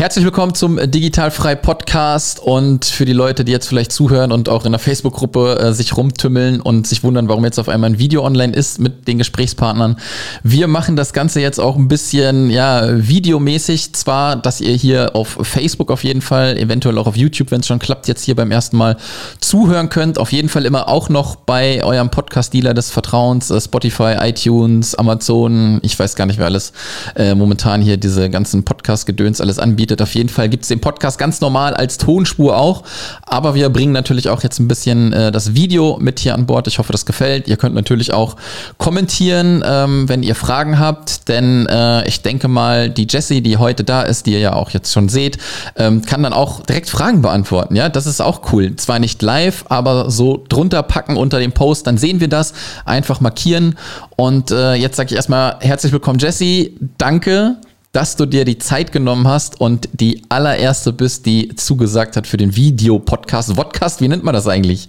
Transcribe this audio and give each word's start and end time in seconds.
Herzlich 0.00 0.24
willkommen 0.24 0.54
zum 0.54 0.78
Digitalfrei 0.78 1.56
Podcast 1.56 2.40
und 2.40 2.86
für 2.86 3.04
die 3.04 3.12
Leute, 3.12 3.44
die 3.44 3.52
jetzt 3.52 3.66
vielleicht 3.68 3.92
zuhören 3.92 4.32
und 4.32 4.48
auch 4.48 4.64
in 4.64 4.72
der 4.72 4.78
Facebook-Gruppe 4.78 5.58
äh, 5.58 5.72
sich 5.74 5.94
rumtümmeln 5.94 6.62
und 6.62 6.86
sich 6.86 7.04
wundern, 7.04 7.28
warum 7.28 7.44
jetzt 7.44 7.58
auf 7.58 7.68
einmal 7.68 7.90
ein 7.90 7.98
Video 7.98 8.24
online 8.24 8.54
ist 8.54 8.78
mit 8.78 9.06
den 9.06 9.18
Gesprächspartnern. 9.18 9.96
Wir 10.42 10.68
machen 10.68 10.96
das 10.96 11.12
Ganze 11.12 11.42
jetzt 11.42 11.60
auch 11.60 11.76
ein 11.76 11.88
bisschen, 11.88 12.48
ja, 12.48 12.82
videomäßig. 12.96 13.92
Zwar, 13.92 14.36
dass 14.36 14.62
ihr 14.62 14.72
hier 14.72 15.14
auf 15.14 15.36
Facebook 15.42 15.90
auf 15.90 16.02
jeden 16.02 16.22
Fall, 16.22 16.56
eventuell 16.56 16.96
auch 16.96 17.06
auf 17.06 17.18
YouTube, 17.18 17.50
wenn 17.50 17.60
es 17.60 17.66
schon 17.66 17.78
klappt, 17.78 18.08
jetzt 18.08 18.24
hier 18.24 18.36
beim 18.36 18.50
ersten 18.50 18.78
Mal 18.78 18.96
zuhören 19.38 19.90
könnt. 19.90 20.16
Auf 20.16 20.32
jeden 20.32 20.48
Fall 20.48 20.64
immer 20.64 20.88
auch 20.88 21.10
noch 21.10 21.36
bei 21.36 21.84
eurem 21.84 22.08
Podcast-Dealer 22.08 22.72
des 22.72 22.90
Vertrauens, 22.90 23.50
äh, 23.50 23.60
Spotify, 23.60 24.16
iTunes, 24.20 24.94
Amazon, 24.94 25.78
ich 25.82 25.98
weiß 25.98 26.16
gar 26.16 26.24
nicht, 26.24 26.38
wer 26.38 26.46
alles 26.46 26.72
äh, 27.16 27.34
momentan 27.34 27.82
hier 27.82 27.98
diese 27.98 28.30
ganzen 28.30 28.64
Podcast-Gedöns 28.64 29.42
alles 29.42 29.58
anbietet 29.58 29.89
anbietet. 29.90 30.02
Auf 30.02 30.14
jeden 30.14 30.28
Fall 30.28 30.48
gibt 30.48 30.62
es 30.62 30.68
den 30.68 30.80
Podcast 30.80 31.18
ganz 31.18 31.40
normal 31.40 31.74
als 31.74 31.98
Tonspur 31.98 32.56
auch. 32.56 32.82
Aber 33.22 33.54
wir 33.54 33.68
bringen 33.70 33.92
natürlich 33.92 34.28
auch 34.28 34.42
jetzt 34.42 34.58
ein 34.58 34.68
bisschen 34.68 35.12
äh, 35.12 35.32
das 35.32 35.54
Video 35.54 35.98
mit 36.00 36.20
hier 36.20 36.34
an 36.34 36.46
Bord. 36.46 36.66
Ich 36.66 36.78
hoffe, 36.78 36.92
das 36.92 37.06
gefällt. 37.06 37.48
Ihr 37.48 37.56
könnt 37.56 37.74
natürlich 37.74 38.12
auch 38.12 38.36
kommentieren, 38.78 39.62
ähm, 39.66 40.08
wenn 40.08 40.22
ihr 40.22 40.34
Fragen 40.34 40.78
habt. 40.78 41.28
Denn 41.28 41.66
äh, 41.66 42.06
ich 42.08 42.22
denke 42.22 42.48
mal, 42.48 42.90
die 42.90 43.06
Jessie, 43.08 43.42
die 43.42 43.56
heute 43.56 43.84
da 43.84 44.02
ist, 44.02 44.26
die 44.26 44.32
ihr 44.32 44.40
ja 44.40 44.52
auch 44.54 44.70
jetzt 44.70 44.92
schon 44.92 45.08
seht, 45.08 45.38
ähm, 45.76 46.04
kann 46.04 46.22
dann 46.22 46.32
auch 46.32 46.60
direkt 46.60 46.88
Fragen 46.88 47.22
beantworten. 47.22 47.76
Ja, 47.76 47.88
das 47.88 48.06
ist 48.06 48.20
auch 48.20 48.52
cool. 48.52 48.76
Zwar 48.76 48.98
nicht 48.98 49.22
live, 49.22 49.64
aber 49.68 50.10
so 50.10 50.44
drunter 50.48 50.82
packen 50.82 51.16
unter 51.16 51.38
dem 51.38 51.52
Post, 51.52 51.86
dann 51.86 51.98
sehen 51.98 52.20
wir 52.20 52.28
das. 52.28 52.52
Einfach 52.84 53.20
markieren. 53.20 53.76
Und 54.16 54.50
äh, 54.50 54.74
jetzt 54.74 54.96
sage 54.96 55.08
ich 55.10 55.16
erstmal 55.16 55.56
herzlich 55.60 55.92
willkommen, 55.92 56.18
Jessie. 56.18 56.76
Danke 56.98 57.56
dass 57.92 58.16
du 58.16 58.26
dir 58.26 58.44
die 58.44 58.58
Zeit 58.58 58.92
genommen 58.92 59.26
hast 59.26 59.60
und 59.60 59.88
die 59.92 60.22
allererste 60.28 60.92
bist, 60.92 61.26
die 61.26 61.54
zugesagt 61.56 62.16
hat 62.16 62.26
für 62.26 62.36
den 62.36 62.54
Videopodcast. 62.54 63.56
Vodcast, 63.56 64.00
wie 64.00 64.08
nennt 64.08 64.22
man 64.22 64.34
das 64.34 64.46
eigentlich? 64.46 64.88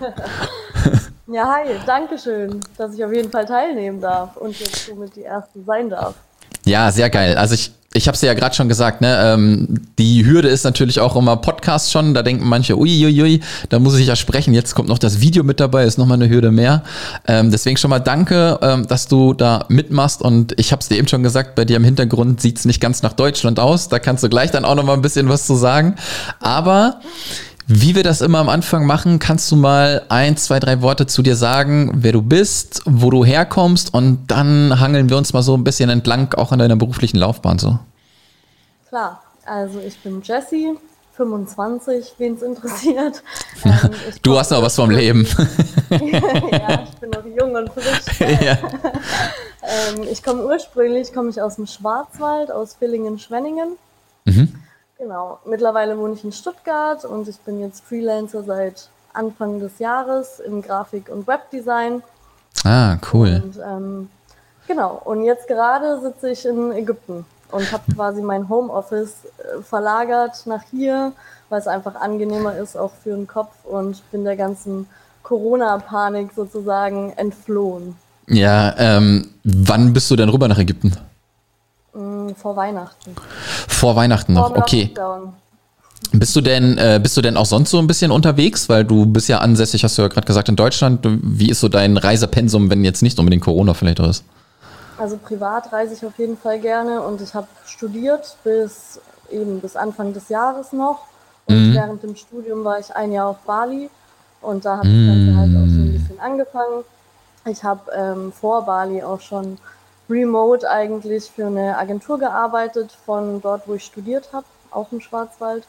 ja, 1.26 1.54
hi, 1.54 1.74
danke 1.86 2.18
schön, 2.18 2.60
dass 2.76 2.94
ich 2.94 3.04
auf 3.04 3.12
jeden 3.12 3.30
Fall 3.30 3.46
teilnehmen 3.46 4.00
darf 4.00 4.36
und 4.36 4.58
jetzt 4.60 4.86
somit 4.86 5.16
die 5.16 5.22
erste 5.22 5.62
sein 5.62 5.90
darf. 5.90 6.14
Ja, 6.64 6.90
sehr 6.90 7.10
geil. 7.10 7.36
Also 7.36 7.54
ich 7.54 7.70
ich 7.96 8.06
habe 8.08 8.14
es 8.14 8.20
ja 8.20 8.34
gerade 8.34 8.54
schon 8.54 8.68
gesagt, 8.68 9.00
ne, 9.00 9.18
ähm, 9.22 9.80
die 9.98 10.26
Hürde 10.26 10.48
ist 10.48 10.64
natürlich 10.64 11.00
auch 11.00 11.16
immer 11.16 11.36
Podcast 11.36 11.90
schon. 11.90 12.14
Da 12.14 12.22
denken 12.22 12.46
manche, 12.46 12.76
uiuiui, 12.76 13.22
ui, 13.22 13.40
da 13.70 13.78
muss 13.78 13.98
ich 13.98 14.06
ja 14.06 14.16
sprechen. 14.16 14.52
Jetzt 14.52 14.74
kommt 14.74 14.88
noch 14.88 14.98
das 14.98 15.20
Video 15.20 15.42
mit 15.42 15.60
dabei, 15.60 15.84
ist 15.84 15.96
nochmal 15.96 16.20
eine 16.20 16.28
Hürde 16.28 16.50
mehr. 16.50 16.82
Ähm, 17.26 17.50
deswegen 17.50 17.76
schon 17.76 17.90
mal 17.90 17.98
danke, 17.98 18.58
ähm, 18.60 18.86
dass 18.86 19.08
du 19.08 19.32
da 19.32 19.64
mitmachst. 19.68 20.20
Und 20.20 20.58
ich 20.60 20.72
habe 20.72 20.80
es 20.80 20.88
dir 20.88 20.98
eben 20.98 21.08
schon 21.08 21.22
gesagt, 21.22 21.54
bei 21.54 21.64
dir 21.64 21.76
im 21.76 21.84
Hintergrund 21.84 22.40
sieht 22.40 22.58
es 22.58 22.64
nicht 22.66 22.80
ganz 22.80 23.02
nach 23.02 23.14
Deutschland 23.14 23.58
aus. 23.58 23.88
Da 23.88 23.98
kannst 23.98 24.22
du 24.22 24.28
gleich 24.28 24.50
dann 24.50 24.64
auch 24.64 24.74
nochmal 24.74 24.96
ein 24.96 25.02
bisschen 25.02 25.28
was 25.28 25.46
zu 25.46 25.54
sagen. 25.54 25.96
Aber 26.40 27.00
wie 27.68 27.96
wir 27.96 28.04
das 28.04 28.20
immer 28.20 28.38
am 28.38 28.48
Anfang 28.48 28.86
machen, 28.86 29.18
kannst 29.18 29.50
du 29.50 29.56
mal 29.56 30.02
ein, 30.08 30.36
zwei, 30.36 30.60
drei 30.60 30.82
Worte 30.82 31.06
zu 31.06 31.22
dir 31.22 31.34
sagen, 31.34 31.90
wer 31.96 32.12
du 32.12 32.22
bist, 32.22 32.82
wo 32.84 33.10
du 33.10 33.24
herkommst 33.24 33.92
und 33.92 34.26
dann 34.28 34.78
hangeln 34.78 35.08
wir 35.08 35.16
uns 35.16 35.32
mal 35.32 35.42
so 35.42 35.56
ein 35.56 35.64
bisschen 35.64 35.90
entlang, 35.90 36.32
auch 36.34 36.52
an 36.52 36.60
deiner 36.60 36.76
beruflichen 36.76 37.18
Laufbahn 37.18 37.58
so. 37.58 37.78
Klar, 38.88 39.20
also 39.44 39.80
ich 39.80 39.98
bin 39.98 40.22
Jessie, 40.22 40.74
25, 41.16 42.14
wen 42.18 42.34
es 42.34 42.42
interessiert. 42.42 43.22
Ähm, 43.64 43.90
du 44.22 44.38
hast 44.38 44.50
noch 44.50 44.62
was 44.62 44.76
vom 44.76 44.90
Leben. 44.90 45.26
ja, 45.90 45.98
ich 46.84 47.00
bin 47.00 47.10
noch 47.10 47.24
jung 47.24 47.54
und 47.54 47.70
frisch. 47.72 48.20
Ja. 48.20 48.58
ähm, 49.62 50.04
ich 50.12 50.22
komme 50.22 50.44
ursprünglich, 50.44 51.12
komme 51.12 51.30
ich 51.30 51.40
aus 51.40 51.56
dem 51.56 51.66
Schwarzwald, 51.66 52.52
aus 52.52 52.74
Villingen-Schwenningen. 52.74 53.76
Mhm. 54.26 54.54
Genau. 54.98 55.38
Mittlerweile 55.44 55.98
wohne 55.98 56.14
ich 56.14 56.24
in 56.24 56.32
Stuttgart 56.32 57.04
und 57.04 57.28
ich 57.28 57.38
bin 57.40 57.60
jetzt 57.60 57.84
Freelancer 57.84 58.42
seit 58.42 58.88
Anfang 59.12 59.60
des 59.60 59.78
Jahres 59.78 60.40
im 60.40 60.62
Grafik- 60.62 61.10
und 61.10 61.26
Webdesign. 61.26 62.02
Ah, 62.64 62.96
cool. 63.12 63.42
Und, 63.44 63.58
ähm, 63.58 64.10
genau. 64.66 65.00
Und 65.04 65.24
jetzt 65.24 65.48
gerade 65.48 66.00
sitze 66.00 66.30
ich 66.30 66.46
in 66.46 66.72
Ägypten 66.72 67.26
und 67.50 67.72
habe 67.72 67.92
quasi 67.94 68.22
mein 68.22 68.48
Homeoffice 68.48 69.14
äh, 69.38 69.62
verlagert 69.62 70.46
nach 70.46 70.62
hier, 70.70 71.12
weil 71.48 71.60
es 71.60 71.66
einfach 71.66 71.94
angenehmer 71.94 72.56
ist, 72.56 72.76
auch 72.76 72.92
für 73.02 73.10
den 73.10 73.26
Kopf 73.26 73.52
und 73.64 74.02
bin 74.10 74.24
der 74.24 74.36
ganzen 74.36 74.88
Corona-Panik 75.22 76.30
sozusagen 76.34 77.12
entflohen. 77.16 77.96
Ja, 78.28 78.74
ähm, 78.78 79.34
wann 79.44 79.92
bist 79.92 80.10
du 80.10 80.16
denn 80.16 80.28
rüber 80.28 80.48
nach 80.48 80.58
Ägypten? 80.58 80.96
Mm, 81.94 82.30
vor 82.34 82.56
Weihnachten. 82.56 83.14
Vor 83.76 83.94
Weihnachten 83.94 84.32
noch, 84.32 84.48
Vor 84.48 84.58
okay. 84.58 84.92
Bist 86.12 86.34
du 86.34 86.40
denn, 86.40 86.78
äh, 86.78 86.98
bist 87.02 87.16
du 87.16 87.20
denn 87.20 87.36
auch 87.36 87.44
sonst 87.44 87.70
so 87.70 87.78
ein 87.78 87.86
bisschen 87.86 88.10
unterwegs? 88.10 88.68
Weil 88.68 88.84
du 88.84 89.06
bist 89.06 89.28
ja 89.28 89.38
ansässig, 89.38 89.84
hast 89.84 89.98
du 89.98 90.02
ja 90.02 90.08
gerade 90.08 90.26
gesagt, 90.26 90.48
in 90.48 90.56
Deutschland. 90.56 91.00
Wie 91.04 91.50
ist 91.50 91.60
so 91.60 91.68
dein 91.68 91.96
Reisepensum, 91.96 92.70
wenn 92.70 92.84
jetzt 92.84 93.02
nicht 93.02 93.18
unbedingt 93.18 93.42
Corona 93.42 93.74
vielleicht 93.74 93.98
ist? 93.98 94.24
Also 94.98 95.18
privat 95.18 95.72
reise 95.72 95.94
ich 95.94 96.06
auf 96.06 96.18
jeden 96.18 96.38
Fall 96.38 96.58
gerne 96.58 97.02
und 97.02 97.20
ich 97.20 97.34
habe 97.34 97.48
studiert 97.66 98.36
bis 98.44 98.98
eben 99.30 99.60
bis 99.60 99.76
Anfang 99.76 100.14
des 100.14 100.30
Jahres 100.30 100.72
noch. 100.72 101.00
Und 101.46 101.70
mhm. 101.70 101.74
während 101.74 102.02
dem 102.02 102.16
Studium 102.16 102.64
war 102.64 102.78
ich 102.78 102.94
ein 102.94 103.12
Jahr 103.12 103.28
auf 103.28 103.38
Bali 103.40 103.90
und 104.40 104.64
da 104.64 104.78
hat 104.78 104.84
das 104.84 104.92
Ganze 104.92 105.36
halt 105.36 105.50
auch 105.50 105.68
so 105.68 105.80
ein 105.80 105.92
bisschen 105.92 106.20
angefangen. 106.20 106.84
Ich 107.46 107.62
habe 107.62 107.90
ähm, 107.94 108.32
vor 108.32 108.64
Bali 108.64 109.02
auch 109.02 109.20
schon 109.20 109.58
remote 110.08 110.68
eigentlich 110.68 111.30
für 111.30 111.46
eine 111.46 111.76
Agentur 111.76 112.18
gearbeitet, 112.18 112.96
von 113.04 113.40
dort, 113.40 113.66
wo 113.66 113.74
ich 113.74 113.84
studiert 113.84 114.30
habe, 114.32 114.46
auch 114.70 114.92
im 114.92 115.00
Schwarzwald. 115.00 115.64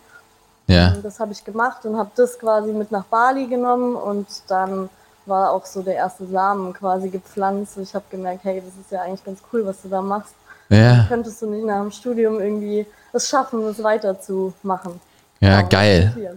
Ja. 0.68 0.94
Und 0.94 1.04
das 1.04 1.20
habe 1.20 1.32
ich 1.32 1.44
gemacht 1.44 1.86
und 1.86 1.98
habe 1.98 2.12
das 2.16 2.38
quasi 2.38 2.72
mit 2.72 2.92
nach 2.92 3.06
Bali 3.06 3.48
genommen 3.48 3.96
und 3.96 4.28
dann 4.48 4.90
war 5.26 5.52
auch 5.52 5.66
so 5.66 5.82
der 5.82 5.96
erste 5.96 6.26
Samen 6.26 6.74
quasi 6.74 7.10
gepflanzt. 7.10 7.78
Und 7.78 7.84
ich 7.84 7.96
habe 7.96 8.06
gemerkt, 8.10 8.44
hey, 8.44 8.62
das 8.62 8.74
ist 8.80 8.92
ja 8.92 9.02
eigentlich 9.02 9.24
ganz 9.24 9.40
cool, 9.52 9.66
was 9.66 9.82
du 9.82 9.90
da 9.90 10.02
machst. 10.02 10.36
Ja. 10.70 11.06
Könntest 11.08 11.42
du 11.42 11.48
nicht 11.48 11.66
nach 11.66 11.82
dem 11.82 11.92
Studium 11.92 12.40
irgendwie 12.40 12.86
es 13.14 13.30
schaffen, 13.30 13.66
es 13.68 13.82
weiterzumachen? 13.82 15.00
Ja, 15.40 15.58
genau, 15.58 15.70
geil. 15.70 16.18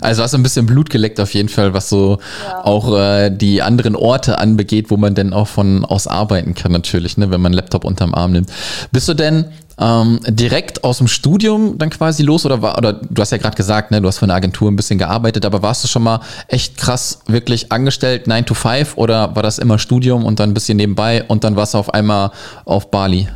Also 0.00 0.22
hast 0.22 0.32
du 0.32 0.38
ein 0.38 0.42
bisschen 0.42 0.66
Blut 0.66 0.90
geleckt 0.90 1.20
auf 1.20 1.32
jeden 1.34 1.48
Fall, 1.48 1.74
was 1.74 1.88
so 1.88 2.18
ja. 2.44 2.64
auch 2.64 2.96
äh, 2.96 3.30
die 3.30 3.62
anderen 3.62 3.94
Orte 3.94 4.38
anbegeht, 4.38 4.90
wo 4.90 4.96
man 4.96 5.14
denn 5.14 5.32
auch 5.32 5.46
von 5.46 5.84
aus 5.84 6.06
arbeiten 6.06 6.54
kann 6.54 6.72
natürlich, 6.72 7.16
ne, 7.18 7.30
wenn 7.30 7.40
man 7.40 7.52
einen 7.52 7.56
Laptop 7.56 7.84
unterm 7.84 8.14
Arm 8.14 8.32
nimmt. 8.32 8.50
Bist 8.90 9.06
du 9.08 9.14
denn 9.14 9.44
ähm, 9.78 10.20
direkt 10.26 10.82
aus 10.82 10.98
dem 10.98 11.08
Studium 11.08 11.78
dann 11.78 11.90
quasi 11.90 12.22
los 12.22 12.44
oder 12.44 12.62
war, 12.62 12.78
oder 12.78 12.94
du 12.94 13.22
hast 13.22 13.30
ja 13.30 13.38
gerade 13.38 13.56
gesagt, 13.56 13.90
ne, 13.90 14.00
du 14.00 14.08
hast 14.08 14.18
für 14.18 14.24
eine 14.24 14.34
Agentur 14.34 14.70
ein 14.70 14.76
bisschen 14.76 14.98
gearbeitet, 14.98 15.44
aber 15.44 15.62
warst 15.62 15.84
du 15.84 15.88
schon 15.88 16.02
mal 16.02 16.20
echt 16.48 16.76
krass 16.76 17.20
wirklich 17.26 17.70
angestellt, 17.70 18.26
9 18.26 18.46
to 18.46 18.54
5 18.54 18.96
oder 18.96 19.36
war 19.36 19.42
das 19.42 19.58
immer 19.58 19.78
Studium 19.78 20.24
und 20.24 20.40
dann 20.40 20.50
ein 20.50 20.54
bisschen 20.54 20.76
nebenbei 20.76 21.24
und 21.28 21.44
dann 21.44 21.54
warst 21.54 21.74
du 21.74 21.78
auf 21.78 21.94
einmal 21.94 22.30
auf 22.64 22.90
Bali? 22.90 23.28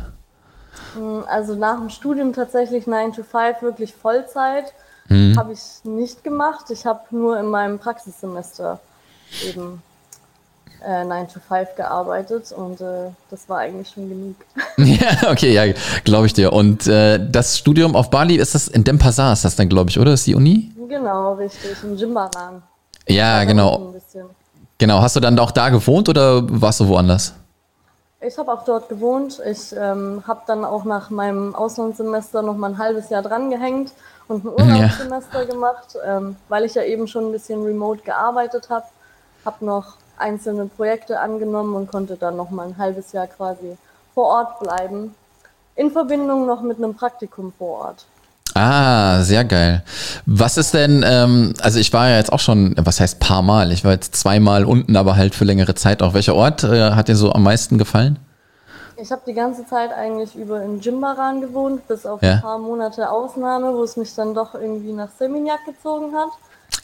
Hm, 0.95 1.23
also 1.27 1.55
nach 1.55 1.79
dem 1.79 1.89
Studium 1.89 2.33
tatsächlich 2.33 2.87
9 2.87 3.13
to 3.13 3.23
5 3.23 3.61
wirklich 3.61 3.93
Vollzeit 3.93 4.65
Mhm. 5.07 5.37
Habe 5.37 5.53
ich 5.53 5.83
nicht 5.83 6.23
gemacht. 6.23 6.65
Ich 6.69 6.85
habe 6.85 7.01
nur 7.11 7.39
in 7.39 7.47
meinem 7.47 7.79
Praxissemester 7.79 8.79
eben 9.45 9.81
äh, 10.85 11.03
9 11.03 11.27
to 11.27 11.39
5 11.39 11.75
gearbeitet 11.75 12.51
und 12.51 12.81
äh, 12.81 13.09
das 13.29 13.47
war 13.49 13.59
eigentlich 13.59 13.89
schon 13.89 14.09
genug. 14.09 14.35
ja, 14.77 15.29
okay, 15.31 15.53
ja, 15.53 15.73
glaube 16.03 16.25
ich 16.27 16.33
dir. 16.33 16.53
Und 16.53 16.87
äh, 16.87 17.19
das 17.29 17.57
Studium 17.57 17.95
auf 17.95 18.09
Bali, 18.09 18.35
ist 18.35 18.55
das 18.55 18.67
in 18.67 18.83
Denpasar, 18.83 19.33
ist 19.33 19.45
das 19.45 19.55
dann, 19.55 19.69
glaube 19.69 19.89
ich, 19.89 19.99
oder? 19.99 20.13
Ist 20.13 20.27
die 20.27 20.35
Uni? 20.35 20.71
Genau, 20.87 21.33
richtig, 21.33 21.83
in 21.83 21.97
Jimbaran. 21.97 22.61
Ja, 23.07 23.43
genau. 23.43 23.93
Genau, 24.77 25.01
hast 25.01 25.15
du 25.15 25.19
dann 25.19 25.37
auch 25.39 25.51
da 25.51 25.69
gewohnt 25.69 26.09
oder 26.09 26.41
warst 26.61 26.81
du 26.81 26.87
woanders? 26.87 27.33
Ich 28.19 28.37
habe 28.37 28.51
auch 28.51 28.65
dort 28.65 28.89
gewohnt. 28.89 29.39
Ich 29.49 29.73
ähm, 29.77 30.23
habe 30.27 30.41
dann 30.47 30.65
auch 30.65 30.83
nach 30.83 31.11
meinem 31.11 31.53
Auslandssemester 31.53 32.41
noch 32.41 32.57
mal 32.57 32.71
ein 32.71 32.77
halbes 32.77 33.09
Jahr 33.09 33.21
dran 33.21 33.51
gehängt 33.51 33.91
und 34.27 34.45
ein 34.45 34.47
Urlaubssemester 34.47 35.41
ja. 35.41 35.45
gemacht, 35.45 35.97
ähm, 36.05 36.35
weil 36.49 36.65
ich 36.65 36.75
ja 36.75 36.83
eben 36.83 37.07
schon 37.07 37.25
ein 37.25 37.31
bisschen 37.31 37.63
remote 37.63 38.01
gearbeitet 38.03 38.69
habe. 38.69 38.85
Habe 39.45 39.65
noch 39.65 39.95
einzelne 40.17 40.65
Projekte 40.65 41.19
angenommen 41.19 41.75
und 41.75 41.91
konnte 41.91 42.15
dann 42.15 42.35
noch 42.35 42.49
mal 42.49 42.67
ein 42.67 42.77
halbes 42.77 43.11
Jahr 43.11 43.27
quasi 43.27 43.77
vor 44.13 44.27
Ort 44.27 44.59
bleiben. 44.59 45.13
In 45.75 45.91
Verbindung 45.91 46.45
noch 46.45 46.61
mit 46.61 46.77
einem 46.77 46.95
Praktikum 46.95 47.53
vor 47.57 47.85
Ort. 47.85 48.05
Ah, 48.53 49.21
sehr 49.21 49.43
geil. 49.43 49.83
Was 50.25 50.55
ist 50.55 50.73
denn, 50.73 51.03
ähm, 51.05 51.53
also 51.59 51.77
ich 51.77 51.91
war 51.91 52.07
ja 52.07 52.15
jetzt 52.15 52.31
auch 52.31 52.39
schon, 52.39 52.73
was 52.79 53.01
heißt 53.01 53.19
paar 53.19 53.41
Mal? 53.41 53.73
Ich 53.73 53.83
war 53.83 53.91
jetzt 53.91 54.15
zweimal 54.15 54.63
unten, 54.63 54.95
aber 54.95 55.17
halt 55.17 55.35
für 55.35 55.43
längere 55.43 55.75
Zeit 55.75 56.01
auch. 56.01 56.13
Welcher 56.13 56.35
Ort 56.35 56.63
äh, 56.63 56.91
hat 56.91 57.09
dir 57.09 57.17
so 57.17 57.33
am 57.33 57.43
meisten 57.43 57.77
gefallen? 57.77 58.17
Ich 58.97 59.11
habe 59.11 59.21
die 59.27 59.33
ganze 59.33 59.65
Zeit 59.65 59.91
eigentlich 59.91 60.35
über 60.35 60.61
in 60.61 60.79
Jimbaran 60.79 61.41
gewohnt, 61.41 61.87
bis 61.87 62.05
auf 62.05 62.21
ja. 62.21 62.33
ein 62.33 62.41
paar 62.41 62.59
Monate 62.59 63.09
Ausnahme, 63.09 63.73
wo 63.73 63.83
es 63.83 63.97
mich 63.97 64.13
dann 64.15 64.33
doch 64.33 64.53
irgendwie 64.53 64.93
nach 64.93 65.09
Seminyak 65.17 65.65
gezogen 65.65 66.15
hat. 66.15 66.29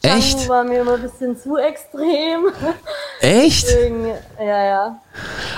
Echt? 0.02 0.40
Changu 0.40 0.50
war 0.50 0.64
mir 0.64 0.82
immer 0.82 0.96
ein 0.96 1.02
bisschen 1.02 1.38
zu 1.38 1.58
extrem. 1.58 2.48
Echt? 3.22 3.68
Deswegen, 3.68 4.08
ja, 4.40 4.66
ja. 4.66 5.02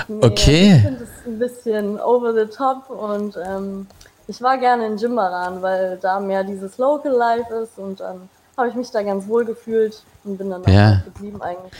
Nee, 0.07 0.25
okay. 0.25 0.75
Ich 0.75 0.81
finde 0.81 1.03
es 1.03 1.27
ein 1.27 1.39
bisschen 1.39 1.99
over 1.99 2.33
the 2.33 2.45
top 2.53 2.89
und 2.89 3.37
ähm, 3.37 3.87
ich 4.27 4.41
war 4.41 4.57
gerne 4.57 4.85
in 4.87 4.97
Jimbaran, 4.97 5.61
weil 5.61 5.97
da 6.01 6.19
mehr 6.19 6.43
dieses 6.43 6.77
Local 6.77 7.11
Life 7.11 7.53
ist 7.53 7.77
und 7.77 7.99
dann 7.99 8.29
habe 8.57 8.69
ich 8.69 8.75
mich 8.75 8.91
da 8.91 9.01
ganz 9.01 9.27
wohl 9.27 9.45
gefühlt 9.45 10.03
und 10.23 10.37
bin 10.37 10.49
dann 10.49 10.63
ja. 10.67 10.99
auch 10.99 11.05
geblieben 11.05 11.41
eigentlich. 11.41 11.73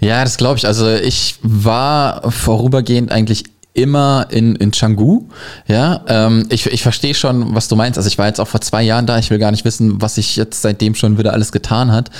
Ja, 0.00 0.22
das 0.22 0.36
glaube 0.36 0.58
ich. 0.58 0.66
Also 0.66 0.88
ich 0.88 1.38
war 1.42 2.30
vorübergehend 2.30 3.10
eigentlich 3.12 3.44
immer 3.80 4.26
in, 4.30 4.56
in 4.56 4.70
Canggu. 4.70 5.22
Ja, 5.66 6.02
ähm, 6.06 6.46
ich, 6.50 6.66
ich 6.66 6.82
verstehe 6.82 7.14
schon, 7.14 7.54
was 7.54 7.68
du 7.68 7.76
meinst. 7.76 7.98
Also 7.98 8.08
ich 8.08 8.18
war 8.18 8.26
jetzt 8.26 8.40
auch 8.40 8.48
vor 8.48 8.60
zwei 8.60 8.82
Jahren 8.82 9.06
da. 9.06 9.18
Ich 9.18 9.30
will 9.30 9.38
gar 9.38 9.50
nicht 9.50 9.64
wissen, 9.64 10.00
was 10.00 10.16
sich 10.16 10.36
jetzt 10.36 10.62
seitdem 10.62 10.94
schon 10.94 11.18
wieder 11.18 11.32
alles 11.32 11.52
getan 11.52 11.92
hat, 11.92 12.10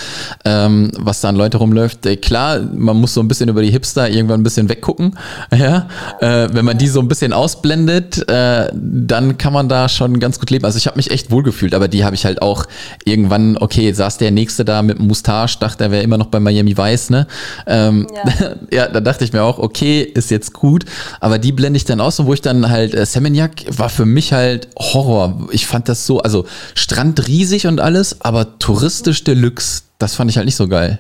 ähm, 0.45 0.91
was 0.97 1.21
da 1.21 1.29
an 1.29 1.37
Leute 1.37 1.59
rumläuft. 1.59 2.07
Äh, 2.07 2.17
klar, 2.17 2.61
man 2.61 2.97
muss 2.97 3.15
so 3.15 3.21
ein 3.21 3.29
bisschen 3.29 3.49
über 3.49 3.63
die 3.63 3.71
Hipster 3.71 4.09
irgendwann 4.09 4.41
ein 4.41 4.45
bisschen 4.45 4.69
weggucken. 4.69 5.17
Ja, 5.61 5.89
äh, 6.21 6.49
wenn 6.53 6.65
man 6.65 6.79
die 6.79 6.87
so 6.89 7.01
ein 7.01 7.09
bisschen 7.09 7.33
ausblendet, 7.33 8.27
äh, 8.31 8.71
dann 8.73 9.37
kann 9.37 9.53
man 9.53 9.69
da 9.69 9.89
schon 9.89 10.19
ganz 10.19 10.39
gut 10.39 10.49
leben. 10.51 10.65
Also 10.65 10.79
ich 10.79 10.87
habe 10.87 10.97
mich 10.97 11.11
echt 11.11 11.31
wohlgefühlt, 11.31 11.75
aber 11.75 11.89
die 11.89 12.05
habe 12.05 12.15
ich 12.15 12.25
halt 12.25 12.41
auch 12.41 12.67
irgendwann, 13.05 13.59
okay, 13.59 13.93
saß 13.93 14.17
der 14.19 14.31
Nächste 14.31 14.65
da 14.65 14.83
mit 14.83 14.99
einem 14.99 15.09
Mustache, 15.09 15.59
dachte, 15.59 15.85
er 15.85 15.91
wäre 15.91 16.03
immer 16.03 16.17
noch 16.17 16.27
bei 16.27 16.41
Miami 16.41 16.79
Vice, 16.79 17.11
ne? 17.11 17.27
Ähm, 17.67 18.07
ja. 18.15 18.55
ja, 18.73 18.89
da 18.89 19.01
dachte 19.01 19.25
ich 19.25 19.33
mir 19.33 19.43
auch, 19.43 19.59
okay, 19.59 20.03
ist 20.03 20.31
jetzt 20.31 20.55
gut, 20.55 20.85
aber 21.21 21.39
die 21.39 21.50
blende 21.53 21.77
ich 21.77 21.85
dann 21.85 22.01
aus 22.01 22.19
und 22.19 22.27
wo 22.27 22.35
ich 22.35 22.41
dann 22.41 22.69
halt, 22.69 22.95
äh, 22.95 23.07
Seminyak 23.07 23.65
war 23.69 23.89
für 23.89 24.07
mich 24.07 24.33
halt 24.33 24.69
Horror. 24.79 25.49
Ich 25.51 25.67
fand 25.67 25.89
das 25.89 26.07
so, 26.07 26.21
also 26.21 26.47
Strand 26.75 27.27
riesig 27.29 27.67
und 27.67 27.81
alles, 27.81 28.21
aber 28.21 28.59
touristisch 28.59 29.25
Deluxe, 29.25 29.83
das 29.99 30.15
fand 30.15 30.31
ich 30.31 30.37
halt 30.37 30.47
nicht 30.47 30.57
so 30.57 30.69
geil. 30.69 30.99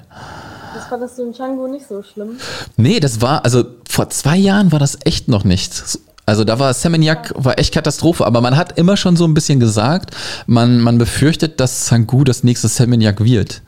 Das 0.74 0.86
fandest 0.86 1.18
du 1.18 1.24
in 1.24 1.34
Canggu 1.34 1.66
nicht 1.68 1.86
so 1.88 2.02
schlimm? 2.02 2.36
Nee, 2.76 3.00
das 3.00 3.20
war, 3.20 3.44
also 3.44 3.64
vor 3.88 4.10
zwei 4.10 4.36
Jahren 4.36 4.72
war 4.72 4.78
das 4.78 4.98
echt 5.04 5.28
noch 5.28 5.44
nicht. 5.44 5.98
Also 6.26 6.44
da 6.44 6.58
war 6.58 6.72
Seminyak 6.74 7.32
war 7.36 7.58
echt 7.58 7.74
Katastrophe, 7.74 8.24
aber 8.24 8.40
man 8.40 8.56
hat 8.56 8.78
immer 8.78 8.96
schon 8.96 9.16
so 9.16 9.24
ein 9.24 9.34
bisschen 9.34 9.58
gesagt, 9.58 10.14
man, 10.46 10.78
man 10.78 10.96
befürchtet, 10.96 11.58
dass 11.58 11.86
Sangu 11.86 12.22
das 12.22 12.44
nächste 12.44 12.68
Seminyak 12.68 13.24
wird. 13.24 13.62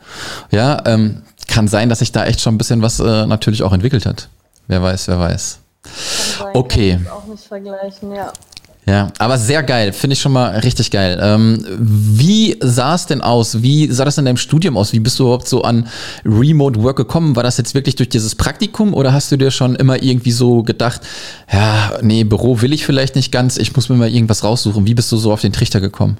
Ja, 0.49 0.81
ähm, 0.85 1.23
kann 1.47 1.67
sein, 1.67 1.89
dass 1.89 1.99
sich 1.99 2.13
da 2.13 2.25
echt 2.25 2.39
schon 2.39 2.55
ein 2.55 2.57
bisschen 2.57 2.81
was 2.81 2.99
äh, 2.99 3.25
natürlich 3.25 3.63
auch 3.63 3.73
entwickelt 3.73 4.05
hat. 4.05 4.29
Wer 4.67 4.81
weiß, 4.81 5.09
wer 5.09 5.19
weiß. 5.19 5.59
Sein, 5.85 6.55
okay. 6.55 6.99
Auch 7.11 7.25
nicht 7.25 7.43
vergleichen, 7.43 8.13
ja. 8.13 8.31
Ja, 8.85 9.13
aber 9.17 9.37
sehr 9.37 9.63
geil, 9.63 9.93
finde 9.93 10.15
ich 10.15 10.21
schon 10.21 10.33
mal 10.33 10.57
richtig 10.59 10.91
geil. 10.91 11.17
Ähm, 11.21 11.65
wie 11.79 12.57
sah 12.59 12.95
es 12.95 13.05
denn 13.05 13.21
aus? 13.21 13.61
Wie 13.61 13.89
sah 13.89 14.03
das 14.03 14.17
in 14.17 14.25
deinem 14.25 14.35
Studium 14.35 14.75
aus? 14.75 14.91
Wie 14.91 14.99
bist 14.99 15.17
du 15.19 15.23
überhaupt 15.23 15.47
so 15.47 15.61
an 15.61 15.87
Remote 16.25 16.83
Work 16.83 16.97
gekommen? 16.97 17.37
War 17.37 17.43
das 17.43 17.57
jetzt 17.57 17.75
wirklich 17.75 17.95
durch 17.95 18.09
dieses 18.09 18.35
Praktikum 18.35 18.93
oder 18.93 19.13
hast 19.13 19.31
du 19.31 19.37
dir 19.37 19.51
schon 19.51 19.75
immer 19.75 20.03
irgendwie 20.03 20.33
so 20.33 20.63
gedacht, 20.63 21.01
ja, 21.49 21.93
nee, 22.01 22.25
Büro 22.25 22.59
will 22.59 22.73
ich 22.73 22.85
vielleicht 22.85 23.15
nicht 23.15 23.31
ganz, 23.31 23.57
ich 23.57 23.73
muss 23.73 23.87
mir 23.87 23.95
mal 23.95 24.09
irgendwas 24.09 24.43
raussuchen. 24.43 24.85
Wie 24.85 24.95
bist 24.95 25.09
du 25.13 25.17
so 25.17 25.31
auf 25.31 25.39
den 25.39 25.53
Trichter 25.53 25.79
gekommen? 25.79 26.17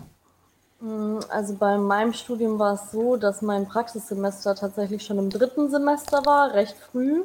Mm, 0.79 1.19
also 1.29 1.55
bei 1.55 1.77
meinem 1.77 2.13
Studium 2.13 2.59
war 2.59 2.75
es 2.75 2.93
so, 2.93 3.17
dass 3.17 3.41
mein 3.41 3.67
Praxissemester 3.67 4.55
tatsächlich 4.55 5.03
schon 5.03 5.19
im 5.19 5.29
dritten 5.29 5.69
Semester 5.69 6.25
war, 6.25 6.53
recht 6.53 6.75
früh. 6.91 7.23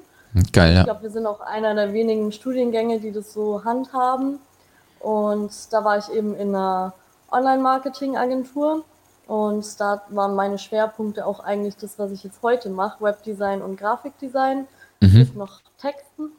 Geil, 0.53 0.75
ja. 0.75 0.81
Ich 0.81 0.85
glaube, 0.85 1.03
wir 1.03 1.11
sind 1.11 1.27
auch 1.27 1.41
einer 1.41 1.75
der 1.75 1.93
wenigen 1.93 2.33
Studiengänge, 2.33 3.01
die 3.01 3.13
das 3.13 3.33
so 3.33 3.65
handhaben. 3.65 4.39
Und 5.01 5.53
da 5.71 5.85
war 5.85 5.99
ich 5.99 6.11
eben 6.11 6.35
in 6.35 6.55
einer 6.55 6.93
Online-Marketing-Agentur. 7.31 8.85
Und 9.27 9.81
da 9.81 10.03
waren 10.09 10.35
meine 10.35 10.59
Schwerpunkte 10.59 11.27
auch 11.27 11.41
eigentlich 11.41 11.77
das, 11.77 11.99
was 11.99 12.11
ich 12.13 12.25
jetzt 12.25 12.43
heute 12.43 12.71
mache: 12.71 13.03
Webdesign 13.05 13.63
und 13.63 13.77
Grafikdesign. 13.77 14.67
Mhm. 15.01 15.31
Noch 15.35 15.61
Texten. 15.79 16.33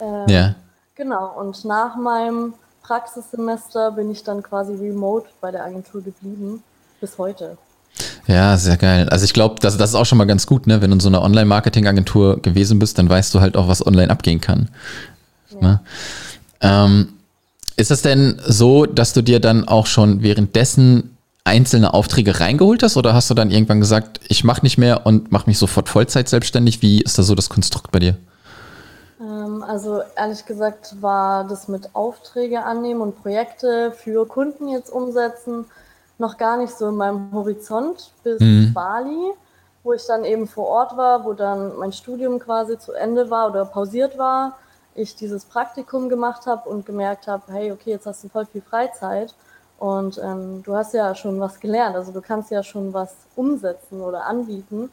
Ähm, 0.00 0.28
ja. 0.28 0.54
Genau. 0.94 1.38
Und 1.38 1.64
nach 1.64 1.96
meinem 1.96 2.54
Praxissemester 2.82 3.92
bin 3.92 4.10
ich 4.10 4.24
dann 4.24 4.42
quasi 4.42 4.74
remote 4.74 5.28
bei 5.40 5.50
der 5.50 5.64
Agentur 5.64 6.02
geblieben. 6.02 6.62
Bis 7.00 7.18
heute. 7.18 7.56
Ja, 8.28 8.58
sehr 8.58 8.76
geil. 8.76 9.08
Also 9.08 9.24
ich 9.24 9.32
glaube, 9.32 9.56
das, 9.60 9.78
das 9.78 9.90
ist 9.90 9.96
auch 9.96 10.04
schon 10.04 10.18
mal 10.18 10.26
ganz 10.26 10.46
gut, 10.46 10.66
ne? 10.66 10.82
Wenn 10.82 10.90
du 10.90 10.96
in 10.96 11.00
so 11.00 11.08
einer 11.08 11.22
Online-Marketing-Agentur 11.22 12.42
gewesen 12.42 12.78
bist, 12.78 12.98
dann 12.98 13.08
weißt 13.08 13.34
du 13.34 13.40
halt 13.40 13.56
auch, 13.56 13.68
was 13.68 13.84
online 13.84 14.10
abgehen 14.10 14.40
kann. 14.40 14.68
Ja. 15.50 15.60
Ne? 15.60 15.80
Ähm, 16.60 17.08
ist 17.76 17.90
es 17.90 18.02
denn 18.02 18.38
so, 18.44 18.84
dass 18.84 19.14
du 19.14 19.22
dir 19.22 19.40
dann 19.40 19.66
auch 19.66 19.86
schon 19.86 20.22
währenddessen 20.22 21.16
einzelne 21.44 21.94
Aufträge 21.94 22.38
reingeholt 22.38 22.82
hast 22.82 22.98
oder 22.98 23.14
hast 23.14 23.30
du 23.30 23.34
dann 23.34 23.50
irgendwann 23.50 23.80
gesagt, 23.80 24.20
ich 24.28 24.44
mache 24.44 24.62
nicht 24.62 24.76
mehr 24.76 25.06
und 25.06 25.32
mache 25.32 25.48
mich 25.48 25.58
sofort 25.58 25.88
Vollzeit 25.88 26.28
selbstständig? 26.28 26.82
Wie 26.82 27.00
ist 27.00 27.18
da 27.18 27.22
so 27.22 27.34
das 27.34 27.48
Konstrukt 27.48 27.90
bei 27.92 28.00
dir? 28.00 28.16
Ähm, 29.22 29.62
also 29.66 30.02
ehrlich 30.16 30.44
gesagt 30.44 30.96
war 31.00 31.44
das 31.48 31.68
mit 31.68 31.94
Aufträge 31.94 32.62
annehmen 32.62 33.00
und 33.00 33.22
Projekte 33.22 33.92
für 33.92 34.26
Kunden 34.26 34.68
jetzt 34.68 34.90
umsetzen 34.90 35.64
noch 36.18 36.36
gar 36.36 36.56
nicht 36.56 36.76
so 36.76 36.88
in 36.88 36.96
meinem 36.96 37.32
Horizont 37.32 38.12
bis 38.22 38.40
mhm. 38.40 38.72
Bali, 38.74 39.32
wo 39.84 39.92
ich 39.92 40.04
dann 40.06 40.24
eben 40.24 40.46
vor 40.46 40.66
Ort 40.66 40.96
war, 40.96 41.24
wo 41.24 41.32
dann 41.32 41.76
mein 41.78 41.92
Studium 41.92 42.38
quasi 42.38 42.78
zu 42.78 42.92
Ende 42.92 43.30
war 43.30 43.48
oder 43.48 43.64
pausiert 43.64 44.18
war. 44.18 44.58
Ich 44.94 45.14
dieses 45.14 45.44
Praktikum 45.44 46.08
gemacht 46.08 46.46
habe 46.46 46.68
und 46.68 46.84
gemerkt 46.84 47.28
habe, 47.28 47.44
hey, 47.52 47.70
okay, 47.70 47.90
jetzt 47.90 48.06
hast 48.06 48.24
du 48.24 48.28
voll 48.28 48.46
viel 48.46 48.62
Freizeit 48.62 49.34
und 49.78 50.18
ähm, 50.18 50.62
du 50.64 50.74
hast 50.74 50.92
ja 50.92 51.14
schon 51.14 51.38
was 51.38 51.60
gelernt, 51.60 51.94
also 51.94 52.10
du 52.10 52.20
kannst 52.20 52.50
ja 52.50 52.64
schon 52.64 52.92
was 52.92 53.14
umsetzen 53.36 54.00
oder 54.00 54.26
anbieten. 54.26 54.90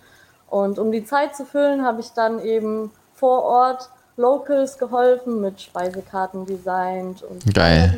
Und 0.47 0.77
um 0.77 0.91
die 0.91 1.03
Zeit 1.03 1.35
zu 1.35 1.43
füllen, 1.43 1.83
habe 1.83 2.01
ich 2.01 2.11
dann 2.11 2.39
eben 2.39 2.91
vor 3.15 3.43
Ort 3.43 3.89
Locals 4.15 4.77
geholfen 4.77 5.41
mit 5.41 5.59
Speisekarten 5.59 6.45
designt 6.45 7.23
und 7.23 7.53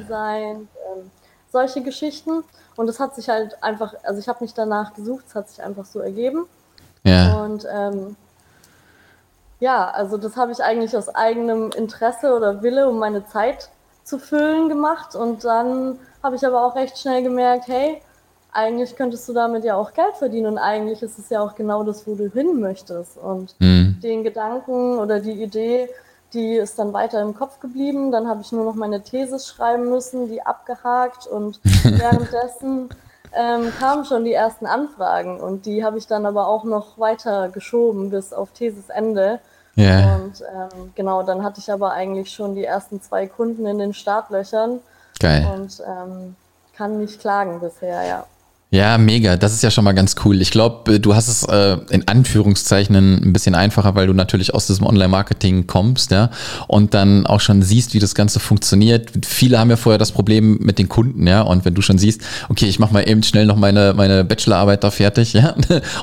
Geil. 0.07 0.65
Solche 1.57 1.81
Geschichten. 1.81 2.43
Und 2.75 2.87
es 2.89 2.99
hat 2.99 3.15
sich 3.15 3.27
halt 3.29 3.61
einfach, 3.63 3.95
also 4.03 4.19
ich 4.19 4.27
habe 4.27 4.43
mich 4.43 4.53
danach 4.53 4.93
gesucht, 4.93 5.25
es 5.27 5.35
hat 5.35 5.49
sich 5.49 5.63
einfach 5.63 5.85
so 5.85 5.99
ergeben. 5.99 6.45
Ja. 7.03 7.43
Und 7.43 7.65
ähm, 7.71 8.15
ja, 9.59 9.89
also 9.89 10.17
das 10.17 10.35
habe 10.37 10.51
ich 10.51 10.61
eigentlich 10.63 10.95
aus 10.95 11.09
eigenem 11.09 11.71
Interesse 11.71 12.35
oder 12.35 12.61
Wille, 12.61 12.87
um 12.87 12.99
meine 12.99 13.25
Zeit 13.25 13.69
zu 14.03 14.19
füllen 14.19 14.69
gemacht. 14.69 15.15
Und 15.15 15.43
dann 15.43 15.99
habe 16.21 16.35
ich 16.35 16.45
aber 16.45 16.63
auch 16.65 16.75
recht 16.75 16.97
schnell 16.99 17.23
gemerkt, 17.23 17.67
hey, 17.67 18.01
eigentlich 18.51 18.95
könntest 18.95 19.27
du 19.27 19.33
damit 19.33 19.63
ja 19.63 19.75
auch 19.75 19.93
Geld 19.93 20.15
verdienen 20.17 20.47
und 20.47 20.57
eigentlich 20.57 21.01
ist 21.03 21.19
es 21.19 21.29
ja 21.29 21.41
auch 21.41 21.53
genau 21.55 21.83
das, 21.83 22.07
wo 22.07 22.15
du 22.15 22.31
hin 22.31 22.59
möchtest. 22.59 23.17
Und 23.17 23.55
mhm. 23.59 23.99
den 24.01 24.23
Gedanken 24.23 24.99
oder 24.99 25.19
die 25.19 25.43
Idee, 25.43 25.89
die 26.33 26.55
ist 26.55 26.77
dann 26.77 26.93
weiter 26.93 27.21
im 27.21 27.33
Kopf 27.33 27.59
geblieben. 27.59 28.11
Dann 28.11 28.27
habe 28.27 28.41
ich 28.41 28.51
nur 28.51 28.65
noch 28.65 28.75
meine 28.75 29.01
Thesis 29.01 29.47
schreiben 29.47 29.89
müssen, 29.89 30.27
die 30.27 30.41
abgehakt 30.41 31.27
und 31.27 31.59
währenddessen 31.83 32.89
ähm, 33.33 33.71
kamen 33.79 34.05
schon 34.05 34.25
die 34.25 34.33
ersten 34.33 34.65
Anfragen 34.65 35.39
und 35.39 35.65
die 35.65 35.83
habe 35.83 35.97
ich 35.97 36.07
dann 36.07 36.25
aber 36.25 36.47
auch 36.47 36.63
noch 36.63 36.97
weiter 36.97 37.49
geschoben 37.49 38.09
bis 38.09 38.33
auf 38.33 38.51
Thesisende. 38.51 39.39
Yeah. 39.77 40.15
Und 40.15 40.41
ähm, 40.41 40.91
genau, 40.95 41.21
dann 41.21 41.43
hatte 41.43 41.59
ich 41.59 41.71
aber 41.71 41.91
eigentlich 41.91 42.31
schon 42.31 42.55
die 42.55 42.65
ersten 42.65 42.99
zwei 43.01 43.27
Kunden 43.27 43.65
in 43.67 43.77
den 43.77 43.93
Startlöchern. 43.93 44.79
Geil. 45.19 45.47
Und 45.53 45.83
ähm, 45.85 46.35
kann 46.75 46.97
nicht 46.99 47.19
klagen 47.19 47.59
bisher, 47.59 48.03
ja. 48.03 48.25
Ja, 48.77 48.99
mega. 48.99 49.37
Das 49.37 49.53
ist 49.53 49.63
ja 49.63 49.71
schon 49.71 49.85
mal 49.85 49.93
ganz 49.93 50.13
cool. 50.23 50.39
Ich 50.39 50.51
glaube, 50.51 50.93
äh, 50.93 50.99
du 50.99 51.15
hast 51.15 51.29
es 51.29 51.41
äh, 51.43 51.77
in 51.89 52.07
Anführungszeichen 52.07 52.95
ein 52.95 53.33
bisschen 53.33 53.55
einfacher, 53.55 53.95
weil 53.95 54.05
du 54.05 54.13
natürlich 54.13 54.53
aus 54.53 54.67
diesem 54.67 54.85
Online-Marketing 54.85 55.65
kommst, 55.65 56.11
ja, 56.11 56.29
und 56.67 56.93
dann 56.93 57.25
auch 57.25 57.39
schon 57.39 57.63
siehst, 57.63 57.95
wie 57.95 57.99
das 57.99 58.13
Ganze 58.13 58.39
funktioniert. 58.39 59.09
Viele 59.25 59.57
haben 59.57 59.71
ja 59.71 59.77
vorher 59.77 59.97
das 59.97 60.11
Problem 60.11 60.59
mit 60.61 60.77
den 60.77 60.89
Kunden, 60.89 61.25
ja, 61.25 61.41
und 61.41 61.65
wenn 61.65 61.73
du 61.73 61.81
schon 61.81 61.97
siehst, 61.97 62.21
okay, 62.49 62.67
ich 62.67 62.77
mache 62.77 62.93
mal 62.93 63.09
eben 63.09 63.23
schnell 63.23 63.47
noch 63.47 63.55
meine 63.55 63.95
meine 63.95 64.23
Bachelorarbeit 64.23 64.83
da 64.83 64.91
fertig, 64.91 65.33
ja, 65.33 65.55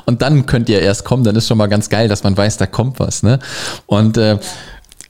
und 0.05 0.21
dann 0.21 0.45
könnt 0.45 0.67
ihr 0.67 0.81
erst 0.81 1.05
kommen, 1.05 1.23
dann 1.23 1.37
ist 1.37 1.47
schon 1.47 1.57
mal 1.57 1.67
ganz 1.67 1.87
geil, 1.87 2.09
dass 2.09 2.23
man 2.23 2.35
weiß, 2.35 2.57
da 2.57 2.65
kommt 2.65 2.99
was, 2.99 3.23
ne? 3.23 3.39
Und 3.85 4.17
äh, 4.17 4.37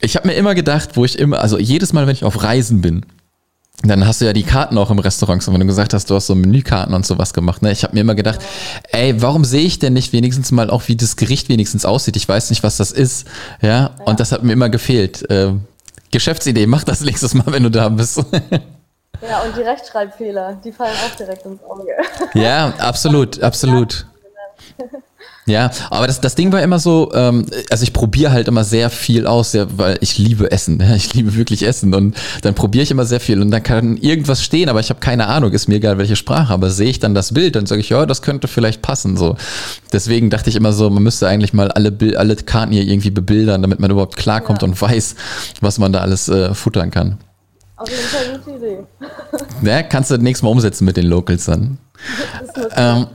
ich 0.02 0.16
habe 0.16 0.28
mir 0.28 0.36
immer 0.36 0.54
gedacht, 0.54 0.90
wo 0.94 1.04
ich 1.04 1.18
immer, 1.18 1.40
also 1.40 1.58
jedes 1.58 1.94
Mal, 1.94 2.06
wenn 2.06 2.14
ich 2.14 2.26
auf 2.26 2.44
Reisen 2.44 2.82
bin, 2.82 3.08
dann 3.84 4.08
hast 4.08 4.22
du 4.22 4.26
ja 4.26 4.34
die 4.34 4.44
Karten 4.44 4.78
auch 4.78 4.90
im 4.90 5.00
Restaurant, 5.00 5.44
so 5.44 5.54
wenn 5.54 5.60
du 5.60 5.66
gesagt 5.66 5.94
hast, 5.94 6.10
du 6.10 6.16
hast 6.16 6.28
so 6.28 6.36
Menükarten 6.36 6.94
und 6.94 7.06
sowas 7.06 7.34
gemacht. 7.34 7.62
Ne? 7.62 7.72
Ich 7.72 7.84
habe 7.84 7.94
mir 7.94 8.02
immer 8.02 8.16
gedacht, 8.16 8.40
ey, 8.92 9.22
warum 9.22 9.46
sehe 9.46 9.64
ich 9.64 9.80
denn 9.80 9.94
nicht 9.94 10.14
wenigstens 10.14 10.52
mal 10.52 10.70
auch, 10.70 10.88
wie 10.88 10.96
das 10.96 11.16
Gericht 11.16 11.50
wenigstens 11.50 11.86
aussieht? 11.86 12.16
Ich 12.16 12.28
weiß 12.28 12.50
nicht, 12.50 12.64
was 12.64 12.78
das 12.78 12.92
ist. 12.92 13.28
Ja, 13.62 13.70
ja. 13.70 13.92
und 14.06 14.20
das 14.20 14.32
hat 14.32 14.44
mir 14.44 14.54
immer 14.54 14.70
gefehlt. 14.70 15.30
Äh, 15.30 15.54
Geschäftsidee, 16.12 16.68
mach 16.68 16.84
das 16.84 17.02
nächstes 17.02 17.34
Mal, 17.34 17.46
wenn 17.48 17.64
du 17.64 17.70
da 17.70 17.90
bist. 17.90 18.18
ja, 19.22 19.42
und 19.42 19.56
die 19.56 19.62
Rechtschreibfehler, 19.62 20.60
die 20.64 20.72
fallen 20.72 20.96
auch 21.06 21.16
direkt 21.16 21.46
ins 21.46 21.62
Auge. 21.64 21.92
Ja, 22.34 22.74
absolut, 22.78 23.42
absolut. 23.44 24.06
Ja, 25.48 25.70
aber 25.92 26.08
das, 26.08 26.22
das 26.22 26.34
Ding 26.34 26.52
war 26.52 26.64
immer 26.64 26.80
so, 26.80 27.12
ähm, 27.14 27.46
also 27.70 27.84
ich 27.84 27.94
probiere 27.94 28.32
halt 28.32 28.48
immer 28.48 28.64
sehr 28.64 28.90
viel 28.90 29.28
aus, 29.28 29.54
ja, 29.54 29.68
weil 29.78 29.98
ich 30.02 30.18
liebe 30.18 30.52
Essen. 30.52 30.80
Ja, 30.80 30.96
ich 30.96 31.14
liebe 31.14 31.36
wirklich 31.36 31.64
Essen 31.64 31.94
und 31.94 32.16
dann 32.42 32.56
probiere 32.56 32.82
ich 32.84 32.90
immer 32.90 33.06
sehr 33.06 33.20
viel 33.20 33.42
und 33.42 33.52
dann 33.52 33.62
kann 33.62 33.98
irgendwas 33.98 34.44
stehen, 34.44 34.70
aber 34.70 34.80
ich 34.80 34.90
habe 34.90 35.00
keine 35.00 35.28
Ahnung, 35.28 35.52
ist 35.52 35.68
mir 35.68 35.76
egal 35.76 36.00
welche 36.00 36.16
Sprache, 36.16 36.52
aber 36.52 36.72
sehe 36.72 36.90
ich 36.90 37.00
dann 37.00 37.14
das 37.14 37.34
Bild, 37.34 37.56
dann 37.56 37.68
sage 37.68 37.82
ich, 37.82 37.90
ja, 37.90 38.08
das 38.08 38.24
könnte 38.24 38.48
vielleicht 38.48 38.82
passen. 38.82 39.18
So. 39.18 39.36
Deswegen 39.94 40.32
dachte 40.32 40.50
ich 40.50 40.56
immer 40.56 40.74
so, 40.74 40.90
man 40.90 41.04
müsste 41.04 41.28
eigentlich 41.28 41.54
mal 41.54 41.72
alle, 41.72 41.96
alle 42.18 42.36
Karten 42.38 42.72
hier 42.72 42.84
irgendwie 42.84 43.12
bebildern, 43.12 43.62
damit 43.62 43.80
man 43.80 43.92
überhaupt 43.92 44.18
klarkommt 44.18 44.64
ja. 44.64 44.68
und 44.68 44.82
weiß, 44.82 45.16
was 45.62 45.78
man 45.78 45.94
da 45.94 46.00
alles 46.00 46.28
äh, 46.28 46.56
futtern 46.56 46.90
kann. 46.90 47.18
Auf 47.78 47.90
jeden 47.90 48.02
Fall 48.04 48.40
gute 48.40 48.58
Idee. 48.58 48.78
Ja, 49.62 49.84
kannst 49.84 50.10
du 50.10 50.18
nächstes 50.18 50.44
Mal 50.44 50.50
umsetzen 50.50 50.86
mit 50.86 50.98
den 50.98 51.06
Locals 51.06 51.46
dann. 51.46 51.78
ähm, 52.76 53.08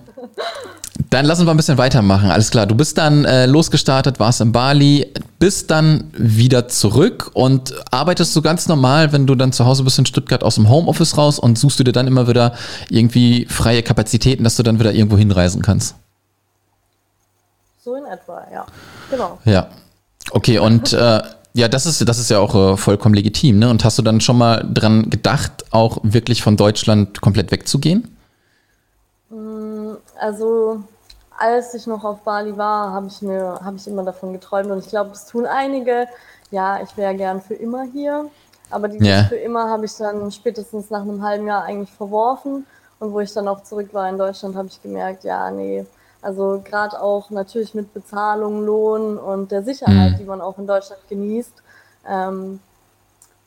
dann 1.08 1.24
lass 1.24 1.38
uns 1.38 1.46
mal 1.46 1.52
ein 1.52 1.56
bisschen 1.56 1.78
weitermachen. 1.78 2.30
Alles 2.30 2.50
klar, 2.50 2.66
du 2.66 2.74
bist 2.74 2.98
dann 2.98 3.24
äh, 3.24 3.46
losgestartet, 3.46 4.20
warst 4.20 4.40
in 4.40 4.52
Bali, 4.52 5.06
bist 5.38 5.70
dann 5.70 6.10
wieder 6.12 6.68
zurück 6.68 7.30
und 7.32 7.74
arbeitest 7.90 8.34
du 8.36 8.42
ganz 8.42 8.68
normal, 8.68 9.12
wenn 9.12 9.26
du 9.26 9.34
dann 9.34 9.52
zu 9.52 9.64
Hause 9.64 9.84
bist 9.84 9.98
in 9.98 10.06
Stuttgart 10.06 10.42
aus 10.42 10.56
dem 10.56 10.68
Homeoffice 10.68 11.16
raus 11.16 11.38
und 11.38 11.58
suchst 11.58 11.78
du 11.80 11.84
dir 11.84 11.92
dann 11.92 12.06
immer 12.06 12.28
wieder 12.28 12.54
irgendwie 12.90 13.46
freie 13.48 13.82
Kapazitäten, 13.82 14.44
dass 14.44 14.56
du 14.56 14.62
dann 14.62 14.78
wieder 14.78 14.92
irgendwo 14.92 15.16
hinreisen 15.16 15.62
kannst? 15.62 15.94
So 17.82 17.94
in 17.94 18.04
etwa, 18.04 18.46
ja. 18.52 18.66
Genau. 19.10 19.38
Ja. 19.44 19.68
Okay, 20.32 20.58
und 20.58 20.92
äh, 20.92 21.22
ja, 21.54 21.68
das 21.68 21.86
ist, 21.86 22.06
das 22.08 22.18
ist 22.18 22.30
ja 22.30 22.38
auch 22.38 22.54
äh, 22.54 22.76
vollkommen 22.76 23.14
legitim, 23.14 23.58
ne? 23.58 23.70
Und 23.70 23.84
hast 23.84 23.98
du 23.98 24.02
dann 24.02 24.20
schon 24.20 24.38
mal 24.38 24.64
dran 24.72 25.10
gedacht, 25.10 25.64
auch 25.70 25.98
wirklich 26.02 26.42
von 26.42 26.56
Deutschland 26.56 27.20
komplett 27.20 27.50
wegzugehen? 27.50 28.16
Mm, 29.30 29.94
also, 30.20 30.84
als 31.40 31.74
ich 31.74 31.86
noch 31.86 32.04
auf 32.04 32.20
Bali 32.20 32.56
war, 32.56 32.92
habe 32.92 33.06
ich 33.06 33.22
mir, 33.22 33.58
habe 33.64 33.76
ich 33.76 33.86
immer 33.88 34.04
davon 34.04 34.32
geträumt 34.32 34.70
und 34.70 34.78
ich 34.78 34.88
glaube, 34.88 35.10
es 35.12 35.26
tun 35.26 35.46
einige. 35.46 36.06
Ja, 36.50 36.82
ich 36.82 36.96
wäre 36.96 37.14
gern 37.14 37.40
für 37.40 37.54
immer 37.54 37.84
hier. 37.84 38.30
Aber 38.70 38.88
dieses 38.88 39.06
yeah. 39.06 39.24
für 39.24 39.36
immer 39.36 39.68
habe 39.68 39.86
ich 39.86 39.96
dann 39.96 40.30
spätestens 40.30 40.90
nach 40.90 41.00
einem 41.00 41.22
halben 41.22 41.46
Jahr 41.46 41.64
eigentlich 41.64 41.92
verworfen. 41.92 42.66
Und 42.98 43.12
wo 43.12 43.20
ich 43.20 43.32
dann 43.32 43.48
auch 43.48 43.62
zurück 43.62 43.94
war 43.94 44.08
in 44.08 44.18
Deutschland, 44.18 44.54
habe 44.54 44.68
ich 44.68 44.82
gemerkt, 44.82 45.24
ja, 45.24 45.50
nee, 45.50 45.86
also 46.20 46.62
gerade 46.62 47.00
auch 47.00 47.30
natürlich 47.30 47.74
mit 47.74 47.94
Bezahlung, 47.94 48.64
Lohn 48.64 49.16
und 49.16 49.50
der 49.50 49.62
Sicherheit, 49.62 50.12
mhm. 50.12 50.16
die 50.18 50.24
man 50.24 50.42
auch 50.42 50.58
in 50.58 50.66
Deutschland 50.66 51.00
genießt, 51.08 51.62
ähm, 52.06 52.60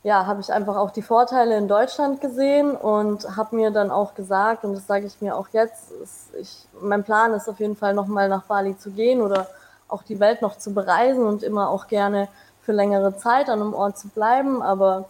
ja, 0.03 0.25
habe 0.25 0.41
ich 0.41 0.51
einfach 0.51 0.75
auch 0.75 0.91
die 0.91 1.01
Vorteile 1.01 1.57
in 1.57 1.69
Deutschland 1.69 2.19
gesehen 2.19 2.72
und 2.75 3.38
habe 3.38 3.55
mir 3.55 3.72
dann 3.72 3.89
auch 3.89 4.15
gesagt, 4.15 4.65
und 4.65 4.74
das 4.74 4.86
sage 4.86 5.07
ich 5.07 5.22
mir 5.22 5.36
auch 5.36 5.48
jetzt, 5.53 5.91
ist, 5.91 6.36
ich, 6.38 6.67
mein 6.81 7.05
Plan 7.05 7.33
ist 7.33 7.48
auf 7.48 7.60
jeden 7.60 7.77
Fall 7.77 7.93
nochmal 7.93 8.27
nach 8.27 8.43
Bali 8.43 8.77
zu 8.77 8.91
gehen 8.91 9.22
oder 9.22 9.48
auch 9.88 10.03
die 10.03 10.19
Welt 10.19 10.41
noch 10.41 10.57
zu 10.57 10.74
bereisen 10.74 11.25
und 11.25 11.41
immer 11.41 11.69
auch 11.69 11.88
gerne 11.88 12.27
für 12.63 12.74
längere 12.74 13.15
Zeit 13.15 13.50
an 13.50 13.62
einem 13.62 13.74
Ort 13.74 13.98
zu 13.98 14.10
bleiben. 14.10 14.62
Aber 14.62 15.05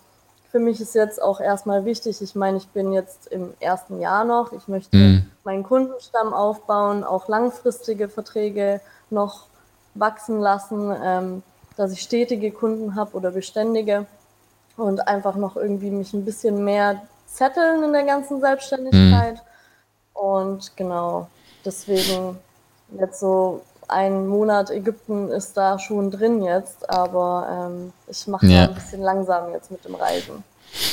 für 0.51 0.59
mich 0.59 0.79
ist 0.79 0.93
jetzt 0.93 1.19
auch 1.19 1.39
erstmal 1.39 1.85
wichtig, 1.85 2.21
ich 2.21 2.35
meine, 2.35 2.57
ich 2.57 2.67
bin 2.67 2.93
jetzt 2.93 3.27
im 3.27 3.53
ersten 3.59 3.99
Jahr 3.99 4.25
noch, 4.25 4.53
ich 4.53 4.67
möchte 4.67 4.95
mhm. 4.95 5.31
meinen 5.43 5.63
Kundenstamm 5.63 6.33
aufbauen, 6.33 7.03
auch 7.03 7.27
langfristige 7.27 8.09
Verträge 8.09 8.79
noch 9.09 9.47
wachsen 9.95 10.39
lassen, 10.39 10.95
ähm, 11.03 11.43
dass 11.77 11.91
ich 11.91 12.01
stetige 12.01 12.51
Kunden 12.51 12.95
habe 12.95 13.15
oder 13.17 13.31
beständige 13.31 14.05
und 14.77 15.07
einfach 15.07 15.35
noch 15.35 15.55
irgendwie 15.55 15.91
mich 15.91 16.13
ein 16.13 16.25
bisschen 16.25 16.63
mehr 16.63 17.01
zetteln 17.27 17.83
in 17.83 17.93
der 17.93 18.03
ganzen 18.03 18.39
Selbstständigkeit. 18.39 19.35
Mhm. 19.35 19.39
Und 20.13 20.75
genau, 20.75 21.27
deswegen 21.65 22.37
jetzt 22.99 23.19
so 23.19 23.61
ein 23.87 24.27
Monat 24.27 24.69
Ägypten 24.69 25.29
ist 25.29 25.57
da 25.57 25.77
schon 25.79 26.11
drin 26.11 26.43
jetzt, 26.43 26.89
aber 26.89 27.69
ähm, 27.71 27.93
ich 28.07 28.27
mache 28.27 28.45
ja. 28.47 28.63
ein 28.63 28.73
bisschen 28.73 29.01
langsam 29.01 29.51
jetzt 29.51 29.71
mit 29.71 29.83
dem 29.85 29.95
Reisen. 29.95 30.43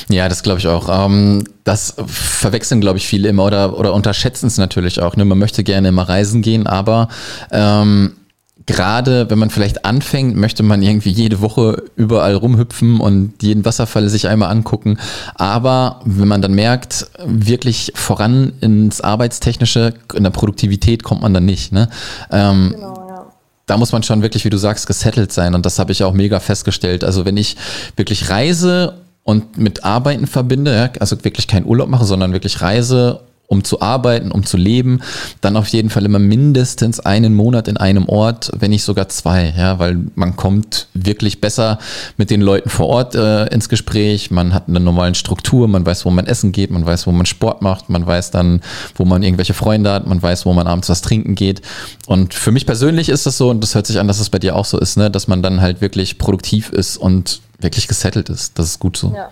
Ja, 0.09 0.29
das 0.29 0.43
glaube 0.43 0.59
ich 0.59 0.67
auch. 0.67 0.87
Ähm, 0.89 1.43
das 1.63 1.95
verwechseln, 2.05 2.81
glaube 2.81 2.97
ich, 2.97 3.07
viele 3.07 3.29
immer 3.29 3.45
oder, 3.45 3.77
oder 3.77 3.93
unterschätzen 3.93 4.47
es 4.47 4.57
natürlich 4.57 5.01
auch. 5.01 5.15
Ne? 5.15 5.25
Man 5.25 5.39
möchte 5.39 5.63
gerne 5.63 5.87
immer 5.87 6.07
reisen 6.07 6.41
gehen, 6.41 6.67
aber 6.67 7.07
ähm, 7.51 8.17
gerade 8.65 9.29
wenn 9.29 9.39
man 9.39 9.49
vielleicht 9.49 9.85
anfängt, 9.85 10.35
möchte 10.35 10.63
man 10.63 10.81
irgendwie 10.81 11.11
jede 11.11 11.41
Woche 11.41 11.83
überall 11.95 12.35
rumhüpfen 12.35 12.99
und 12.99 13.41
jeden 13.41 13.65
Wasserfall 13.65 14.09
sich 14.09 14.27
einmal 14.27 14.51
angucken. 14.51 14.97
Aber 15.35 16.01
wenn 16.05 16.27
man 16.27 16.41
dann 16.41 16.53
merkt, 16.53 17.07
wirklich 17.25 17.91
voran 17.95 18.53
ins 18.61 19.01
Arbeitstechnische, 19.01 19.93
in 20.13 20.23
der 20.23 20.31
Produktivität 20.31 21.03
kommt 21.03 21.21
man 21.21 21.33
dann 21.33 21.45
nicht. 21.45 21.71
Ne? 21.71 21.89
Ähm, 22.31 22.71
genau, 22.75 23.07
ja. 23.09 23.25
Da 23.65 23.77
muss 23.77 23.91
man 23.91 24.03
schon 24.03 24.21
wirklich, 24.21 24.45
wie 24.45 24.49
du 24.49 24.57
sagst, 24.57 24.87
gesettelt 24.87 25.31
sein. 25.31 25.55
Und 25.55 25.65
das 25.65 25.79
habe 25.79 25.91
ich 25.91 26.03
auch 26.03 26.13
mega 26.13 26.39
festgestellt. 26.39 27.03
Also 27.03 27.25
wenn 27.25 27.37
ich 27.37 27.57
wirklich 27.95 28.29
reise 28.29 28.95
und 29.23 29.57
mit 29.57 29.83
Arbeiten 29.83 30.27
verbinde, 30.27 30.75
ja, 30.75 30.89
also 30.99 31.23
wirklich 31.23 31.47
keinen 31.47 31.65
Urlaub 31.65 31.89
mache, 31.89 32.05
sondern 32.05 32.33
wirklich 32.33 32.61
reise 32.61 33.21
um 33.51 33.65
zu 33.65 33.81
arbeiten, 33.81 34.31
um 34.31 34.45
zu 34.45 34.55
leben, 34.55 35.01
dann 35.41 35.57
auf 35.57 35.67
jeden 35.67 35.89
Fall 35.89 36.05
immer 36.05 36.19
mindestens 36.19 37.01
einen 37.01 37.35
Monat 37.35 37.67
in 37.67 37.75
einem 37.75 38.07
Ort, 38.07 38.49
wenn 38.57 38.71
nicht 38.71 38.85
sogar 38.85 39.09
zwei, 39.09 39.53
ja, 39.57 39.77
weil 39.77 39.97
man 40.15 40.37
kommt 40.37 40.87
wirklich 40.93 41.41
besser 41.41 41.77
mit 42.15 42.29
den 42.29 42.39
Leuten 42.39 42.69
vor 42.69 42.87
Ort 42.87 43.13
äh, 43.13 43.47
ins 43.47 43.67
Gespräch, 43.67 44.31
man 44.31 44.53
hat 44.53 44.69
eine 44.69 44.79
normale 44.79 45.15
Struktur, 45.15 45.67
man 45.67 45.85
weiß, 45.85 46.05
wo 46.05 46.11
man 46.11 46.27
essen 46.27 46.53
geht, 46.53 46.71
man 46.71 46.85
weiß, 46.85 47.07
wo 47.07 47.11
man 47.11 47.25
Sport 47.25 47.61
macht, 47.61 47.89
man 47.89 48.07
weiß 48.07 48.31
dann, 48.31 48.61
wo 48.95 49.03
man 49.03 49.21
irgendwelche 49.21 49.53
Freunde 49.53 49.91
hat, 49.91 50.07
man 50.07 50.23
weiß, 50.23 50.45
wo 50.45 50.53
man 50.53 50.65
abends 50.65 50.87
was 50.87 51.01
trinken 51.01 51.35
geht. 51.35 51.61
Und 52.07 52.33
für 52.33 52.53
mich 52.53 52.65
persönlich 52.65 53.09
ist 53.09 53.25
das 53.25 53.37
so, 53.37 53.49
und 53.49 53.61
das 53.61 53.75
hört 53.75 53.85
sich 53.85 53.99
an, 53.99 54.07
dass 54.07 54.15
es 54.15 54.21
das 54.21 54.29
bei 54.29 54.39
dir 54.39 54.55
auch 54.55 54.63
so 54.63 54.79
ist, 54.79 54.95
ne, 54.95 55.11
dass 55.11 55.27
man 55.27 55.43
dann 55.43 55.59
halt 55.59 55.81
wirklich 55.81 56.17
produktiv 56.17 56.69
ist 56.69 56.95
und 56.95 57.41
wirklich 57.59 57.89
gesettelt 57.89 58.29
ist. 58.29 58.57
Das 58.57 58.67
ist 58.67 58.79
gut 58.79 58.95
so. 58.95 59.11
Ja. 59.13 59.29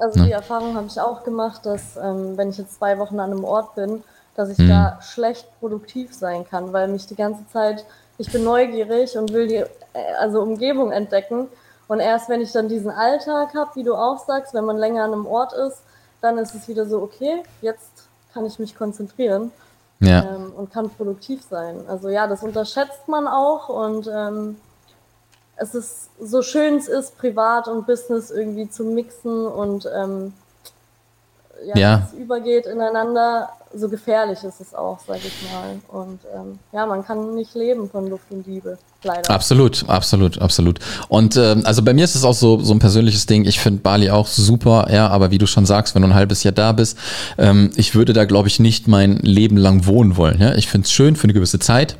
Also 0.00 0.20
ne? 0.20 0.26
die 0.26 0.32
Erfahrung 0.32 0.76
habe 0.76 0.86
ich 0.86 1.00
auch 1.00 1.24
gemacht, 1.24 1.64
dass 1.66 1.96
ähm, 1.96 2.36
wenn 2.36 2.50
ich 2.50 2.58
jetzt 2.58 2.76
zwei 2.76 2.98
Wochen 2.98 3.20
an 3.20 3.32
einem 3.32 3.44
Ort 3.44 3.74
bin, 3.74 4.02
dass 4.34 4.48
ich 4.48 4.58
mhm. 4.58 4.68
da 4.68 4.98
schlecht 5.02 5.46
produktiv 5.60 6.14
sein 6.14 6.46
kann, 6.48 6.72
weil 6.72 6.88
mich 6.88 7.06
die 7.06 7.16
ganze 7.16 7.46
Zeit, 7.52 7.84
ich 8.18 8.30
bin 8.32 8.44
neugierig 8.44 9.16
und 9.16 9.32
will 9.32 9.48
die 9.48 9.56
äh, 9.56 9.66
also 10.18 10.40
Umgebung 10.40 10.92
entdecken. 10.92 11.48
Und 11.88 12.00
erst 12.00 12.28
wenn 12.28 12.40
ich 12.40 12.52
dann 12.52 12.68
diesen 12.68 12.90
Alltag 12.90 13.54
habe, 13.54 13.70
wie 13.74 13.82
du 13.82 13.94
auch 13.94 14.24
sagst, 14.24 14.54
wenn 14.54 14.64
man 14.64 14.78
länger 14.78 15.04
an 15.04 15.12
einem 15.12 15.26
Ort 15.26 15.52
ist, 15.52 15.82
dann 16.20 16.38
ist 16.38 16.54
es 16.54 16.68
wieder 16.68 16.86
so, 16.86 17.02
okay, 17.02 17.42
jetzt 17.62 18.04
kann 18.32 18.46
ich 18.46 18.58
mich 18.58 18.76
konzentrieren 18.76 19.50
ja. 20.00 20.22
ähm, 20.22 20.52
und 20.56 20.72
kann 20.72 20.90
produktiv 20.90 21.42
sein. 21.48 21.84
Also 21.88 22.08
ja, 22.08 22.26
das 22.26 22.42
unterschätzt 22.42 23.08
man 23.08 23.26
auch 23.26 23.68
und 23.68 24.08
ähm, 24.12 24.56
es 25.60 25.74
ist 25.74 26.10
so 26.20 26.42
schön 26.42 26.76
es 26.76 26.88
ist, 26.88 27.18
privat 27.18 27.68
und 27.68 27.86
Business 27.86 28.30
irgendwie 28.30 28.68
zu 28.68 28.84
mixen 28.84 29.46
und 29.46 29.86
ähm, 29.94 30.32
ja, 31.66 31.76
ja. 31.76 32.08
es 32.08 32.18
übergeht 32.18 32.64
ineinander, 32.64 33.50
so 33.74 33.90
gefährlich 33.90 34.42
ist 34.42 34.60
es 34.60 34.74
auch, 34.74 34.98
sag 35.06 35.18
ich 35.18 35.34
mal. 35.52 36.00
Und 36.00 36.20
ähm, 36.34 36.58
ja, 36.72 36.86
man 36.86 37.04
kann 37.04 37.34
nicht 37.34 37.54
leben 37.54 37.90
von 37.90 38.08
Luft 38.08 38.24
und 38.30 38.46
Liebe. 38.46 38.78
Leider. 39.02 39.30
Absolut, 39.30 39.86
absolut, 39.86 40.40
absolut. 40.40 40.78
Und 41.08 41.36
ähm, 41.36 41.62
also 41.64 41.82
bei 41.82 41.92
mir 41.92 42.04
ist 42.04 42.14
es 42.14 42.24
auch 42.24 42.34
so, 42.34 42.60
so 42.60 42.72
ein 42.72 42.78
persönliches 42.78 43.26
Ding. 43.26 43.44
Ich 43.44 43.60
finde 43.60 43.82
Bali 43.82 44.10
auch 44.10 44.26
super, 44.26 44.88
ja, 44.90 45.08
aber 45.08 45.30
wie 45.30 45.38
du 45.38 45.46
schon 45.46 45.66
sagst, 45.66 45.94
wenn 45.94 46.00
du 46.00 46.08
ein 46.08 46.14
halbes 46.14 46.42
Jahr 46.42 46.52
da 46.52 46.72
bist, 46.72 46.96
ähm, 47.36 47.70
ich 47.76 47.94
würde 47.94 48.14
da, 48.14 48.24
glaube 48.24 48.48
ich, 48.48 48.58
nicht 48.58 48.88
mein 48.88 49.18
Leben 49.18 49.58
lang 49.58 49.84
wohnen 49.84 50.16
wollen. 50.16 50.40
Ja? 50.40 50.54
Ich 50.54 50.68
finde 50.68 50.86
es 50.86 50.92
schön 50.92 51.14
für 51.14 51.24
eine 51.24 51.34
gewisse 51.34 51.58
Zeit. 51.58 51.96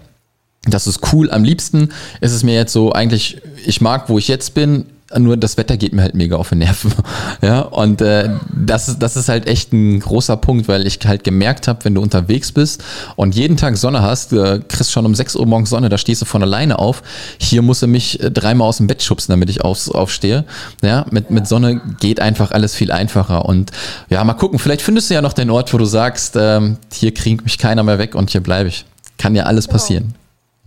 Das 0.64 0.86
ist 0.86 1.12
cool. 1.12 1.30
Am 1.30 1.42
liebsten 1.42 1.90
ist 2.20 2.32
es 2.32 2.42
mir 2.42 2.54
jetzt 2.54 2.72
so, 2.72 2.92
eigentlich, 2.92 3.40
ich 3.64 3.80
mag, 3.80 4.08
wo 4.08 4.18
ich 4.18 4.28
jetzt 4.28 4.52
bin, 4.54 4.86
nur 5.18 5.36
das 5.36 5.56
Wetter 5.56 5.76
geht 5.76 5.92
mir 5.92 6.02
halt 6.02 6.14
mega 6.14 6.36
auf 6.36 6.50
den 6.50 6.58
Nerven. 6.58 6.92
Ja, 7.42 7.60
und 7.60 8.02
äh, 8.02 8.28
das, 8.54 8.88
ist, 8.88 8.98
das 8.98 9.16
ist 9.16 9.30
halt 9.30 9.46
echt 9.46 9.72
ein 9.72 10.00
großer 10.00 10.36
Punkt, 10.36 10.68
weil 10.68 10.86
ich 10.86 10.98
halt 11.06 11.24
gemerkt 11.24 11.68
habe, 11.68 11.84
wenn 11.84 11.94
du 11.94 12.02
unterwegs 12.02 12.52
bist 12.52 12.84
und 13.16 13.34
jeden 13.34 13.56
Tag 13.56 13.78
Sonne 13.78 14.02
hast, 14.02 14.32
äh, 14.34 14.60
kriegst 14.68 14.92
schon 14.92 15.06
um 15.06 15.14
6 15.14 15.36
Uhr 15.36 15.46
morgens 15.46 15.70
Sonne, 15.70 15.88
da 15.88 15.96
stehst 15.96 16.20
du 16.20 16.26
von 16.26 16.42
alleine 16.42 16.78
auf. 16.78 17.02
Hier 17.38 17.62
musst 17.62 17.82
du 17.82 17.86
mich 17.86 18.20
äh, 18.22 18.30
dreimal 18.30 18.68
aus 18.68 18.76
dem 18.76 18.88
Bett 18.88 19.02
schubsen, 19.02 19.32
damit 19.32 19.48
ich 19.48 19.62
auf, 19.62 19.88
aufstehe. 19.88 20.44
Ja, 20.82 21.06
mit, 21.10 21.30
mit 21.30 21.48
Sonne 21.48 21.80
geht 21.98 22.20
einfach 22.20 22.50
alles 22.50 22.74
viel 22.74 22.92
einfacher. 22.92 23.46
Und 23.46 23.70
ja, 24.10 24.22
mal 24.22 24.34
gucken, 24.34 24.58
vielleicht 24.58 24.82
findest 24.82 25.08
du 25.08 25.14
ja 25.14 25.22
noch 25.22 25.32
den 25.32 25.48
Ort, 25.50 25.72
wo 25.72 25.78
du 25.78 25.86
sagst, 25.86 26.36
äh, 26.36 26.60
hier 26.92 27.14
kriegt 27.14 27.44
mich 27.44 27.56
keiner 27.56 27.82
mehr 27.82 27.98
weg 27.98 28.14
und 28.14 28.30
hier 28.30 28.42
bleibe 28.42 28.68
ich. 28.68 28.84
Kann 29.16 29.34
ja 29.34 29.44
alles 29.44 29.64
genau. 29.66 29.72
passieren. 29.78 30.14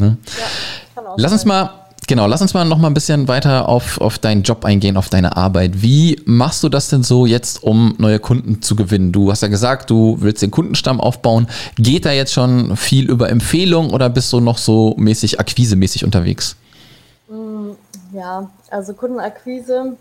Ne? 0.04 0.18
Ja, 0.96 1.04
lass 1.16 1.32
uns 1.32 1.46
mal, 1.46 1.70
genau, 2.08 2.28
lass 2.28 2.42
uns 2.42 2.54
mal 2.54 2.66
noch 2.66 2.78
mal 2.78 2.88
ein 2.88 2.94
bisschen 2.94 3.28
weiter 3.28 3.70
auf, 3.70 4.02
auf 4.02 4.20
deinen 4.20 4.44
Job 4.44 4.66
eingehen, 4.66 4.98
auf 4.98 5.10
deine 5.10 5.38
Arbeit. 5.38 5.82
Wie 5.82 6.22
machst 6.26 6.64
du 6.64 6.70
das 6.70 6.90
denn 6.90 7.04
so 7.04 7.26
jetzt, 7.26 7.64
um 7.64 7.96
neue 7.98 8.20
Kunden 8.20 8.62
zu 8.62 8.76
gewinnen? 8.76 9.12
Du 9.12 9.32
hast 9.32 9.42
ja 9.42 9.48
gesagt, 9.48 9.90
du 9.90 10.18
willst 10.20 10.42
den 10.42 10.52
Kundenstamm 10.52 11.00
aufbauen. 11.00 11.48
Geht 11.76 12.06
da 12.06 12.12
jetzt 12.12 12.34
schon 12.34 12.76
viel 12.76 13.10
über 13.10 13.30
Empfehlung 13.30 13.92
oder 13.92 14.10
bist 14.10 14.32
du 14.34 14.40
noch 14.40 14.58
so 14.58 14.94
mäßig 14.98 15.40
akquisemäßig 15.40 16.04
unterwegs? 16.04 16.58
Mm, 17.30 17.72
ja, 18.12 18.50
also 18.70 18.94
Kundenakquise, 18.94 19.96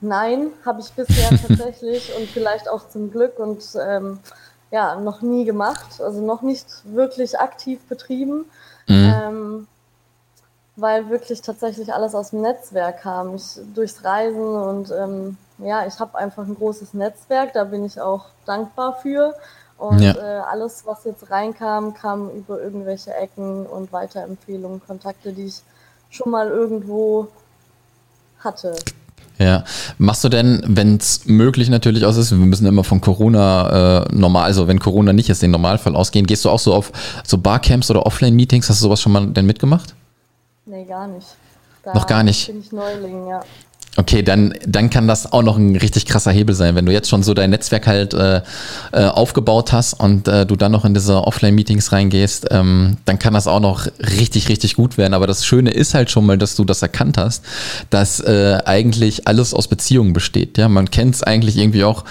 nein, 0.00 0.48
habe 0.64 0.80
ich 0.80 0.90
bisher 0.92 1.30
tatsächlich 1.48 2.10
und 2.18 2.28
vielleicht 2.28 2.68
auch 2.68 2.88
zum 2.88 3.10
Glück 3.10 3.38
und 3.38 3.62
ähm, 3.86 4.18
ja, 4.70 4.94
noch 5.00 5.20
nie 5.20 5.44
gemacht, 5.44 6.00
also 6.00 6.24
noch 6.24 6.42
nicht 6.42 6.66
wirklich 6.84 7.38
aktiv 7.38 7.80
betrieben. 7.88 8.44
Mhm. 8.90 9.14
Ähm, 9.22 9.66
weil 10.76 11.10
wirklich 11.10 11.42
tatsächlich 11.42 11.92
alles 11.92 12.14
aus 12.14 12.30
dem 12.30 12.40
Netzwerk 12.42 13.02
kam. 13.02 13.34
Ich, 13.36 13.58
durchs 13.74 14.04
Reisen 14.04 14.56
und 14.56 14.90
ähm, 14.90 15.36
ja, 15.58 15.86
ich 15.86 15.98
habe 16.00 16.18
einfach 16.18 16.44
ein 16.44 16.54
großes 16.54 16.94
Netzwerk, 16.94 17.52
da 17.52 17.64
bin 17.64 17.84
ich 17.84 18.00
auch 18.00 18.26
dankbar 18.46 18.98
für. 19.00 19.34
Und 19.78 20.00
ja. 20.00 20.14
äh, 20.14 20.40
alles, 20.40 20.84
was 20.84 21.04
jetzt 21.04 21.30
reinkam, 21.30 21.94
kam 21.94 22.30
über 22.30 22.60
irgendwelche 22.60 23.14
Ecken 23.14 23.66
und 23.66 23.92
Weiterempfehlungen, 23.92 24.82
Kontakte, 24.86 25.32
die 25.32 25.46
ich 25.46 25.62
schon 26.10 26.30
mal 26.30 26.48
irgendwo 26.48 27.28
hatte. 28.40 28.76
Ja. 29.40 29.64
Machst 29.96 30.22
du 30.22 30.28
denn, 30.28 30.62
wenn 30.66 30.98
es 30.98 31.24
möglich 31.24 31.70
natürlich 31.70 32.04
aus 32.04 32.18
ist, 32.18 32.30
wir 32.30 32.36
müssen 32.36 32.66
immer 32.66 32.84
von 32.84 33.00
Corona 33.00 34.02
äh, 34.02 34.14
normal, 34.14 34.44
also 34.44 34.68
wenn 34.68 34.78
Corona 34.78 35.14
nicht 35.14 35.30
ist, 35.30 35.40
den 35.40 35.50
Normalfall 35.50 35.96
ausgehen, 35.96 36.26
gehst 36.26 36.44
du 36.44 36.50
auch 36.50 36.58
so 36.58 36.74
auf 36.74 36.92
so 37.24 37.38
Barcamps 37.38 37.90
oder 37.90 38.04
Offline-Meetings? 38.04 38.68
Hast 38.68 38.82
du 38.82 38.84
sowas 38.84 39.00
schon 39.00 39.12
mal 39.12 39.26
denn 39.28 39.46
mitgemacht? 39.46 39.94
Nee, 40.66 40.84
gar 40.84 41.08
nicht. 41.08 41.26
Da 41.82 41.94
Noch 41.94 42.06
gar 42.06 42.22
nicht. 42.22 42.48
Bin 42.48 42.60
ich 42.60 42.70
Neuling, 42.70 43.28
ja. 43.28 43.40
Okay, 44.00 44.22
dann, 44.22 44.54
dann 44.66 44.88
kann 44.88 45.06
das 45.06 45.30
auch 45.30 45.42
noch 45.42 45.58
ein 45.58 45.76
richtig 45.76 46.06
krasser 46.06 46.30
Hebel 46.30 46.54
sein, 46.54 46.74
wenn 46.74 46.86
du 46.86 46.92
jetzt 46.92 47.10
schon 47.10 47.22
so 47.22 47.34
dein 47.34 47.50
Netzwerk 47.50 47.86
halt 47.86 48.14
äh, 48.14 48.40
äh, 48.92 49.04
aufgebaut 49.04 49.74
hast 49.74 49.92
und 49.92 50.26
äh, 50.26 50.46
du 50.46 50.56
dann 50.56 50.72
noch 50.72 50.86
in 50.86 50.94
diese 50.94 51.22
Offline-Meetings 51.22 51.92
reingehst, 51.92 52.46
ähm, 52.50 52.96
dann 53.04 53.18
kann 53.18 53.34
das 53.34 53.46
auch 53.46 53.60
noch 53.60 53.88
richtig, 53.98 54.48
richtig 54.48 54.76
gut 54.76 54.96
werden. 54.96 55.12
Aber 55.12 55.26
das 55.26 55.44
Schöne 55.44 55.70
ist 55.72 55.92
halt 55.92 56.10
schon 56.10 56.24
mal, 56.24 56.38
dass 56.38 56.56
du 56.56 56.64
das 56.64 56.80
erkannt 56.80 57.18
hast, 57.18 57.44
dass 57.90 58.20
äh, 58.20 58.60
eigentlich 58.64 59.28
alles 59.28 59.52
aus 59.52 59.68
Beziehungen 59.68 60.14
besteht. 60.14 60.56
Ja, 60.56 60.70
man 60.70 60.90
kennt 60.90 61.16
es 61.16 61.22
eigentlich 61.22 61.58
irgendwie 61.58 61.84
auch 61.84 62.04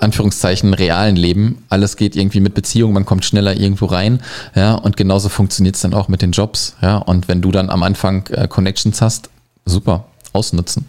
Anführungszeichen 0.00 0.72
realen 0.72 1.16
Leben. 1.16 1.62
Alles 1.68 1.98
geht 1.98 2.16
irgendwie 2.16 2.40
mit 2.40 2.54
Beziehungen, 2.54 2.94
man 2.94 3.04
kommt 3.04 3.26
schneller 3.26 3.54
irgendwo 3.54 3.84
rein, 3.84 4.20
ja, 4.54 4.76
und 4.76 4.96
genauso 4.96 5.28
funktioniert 5.28 5.74
es 5.74 5.82
dann 5.82 5.92
auch 5.92 6.08
mit 6.08 6.22
den 6.22 6.32
Jobs, 6.32 6.74
ja. 6.80 6.96
Und 6.96 7.28
wenn 7.28 7.42
du 7.42 7.50
dann 7.50 7.68
am 7.68 7.82
Anfang 7.82 8.26
äh, 8.28 8.48
Connections 8.48 9.02
hast, 9.02 9.28
super, 9.66 10.06
ausnutzen. 10.34 10.86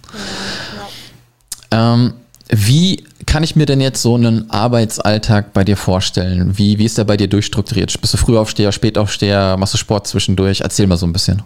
Ja, 1.72 1.94
ähm, 1.94 2.14
wie 2.50 3.04
kann 3.26 3.44
ich 3.44 3.56
mir 3.56 3.66
denn 3.66 3.82
jetzt 3.82 4.02
so 4.02 4.16
einen 4.16 4.50
Arbeitsalltag 4.52 5.54
bei 5.54 5.64
dir 5.64 5.78
vorstellen? 5.78 6.58
Wie, 6.58 6.78
wie 6.78 6.86
ist 6.86 6.98
der 6.98 7.04
bei 7.04 7.18
dir 7.18 7.28
durchstrukturiert? 7.28 8.00
Bist 8.00 8.14
du 8.14 8.18
Frühaufsteher, 8.18 8.72
Spätaufsteher, 8.72 9.58
machst 9.58 9.74
du 9.74 9.78
Sport 9.78 10.08
zwischendurch? 10.08 10.62
Erzähl 10.62 10.88
mal 10.88 10.98
so 10.98 11.08
ein 11.08 11.14
bisschen. 11.14 11.42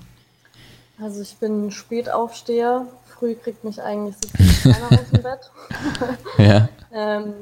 Also 1.01 1.22
ich 1.22 1.36
bin 1.36 1.72
Spätaufsteher. 1.72 2.86
Früh 3.18 3.36
kriegt 3.36 3.63
mich 3.63 3.82
eigentlich 3.82 4.15
so 4.22 4.70
keiner 4.70 4.91
aus 4.91 5.10
dem 5.12 5.24
Bett. 5.24 5.39
ja. 6.38 6.70
ähm, 6.94 7.34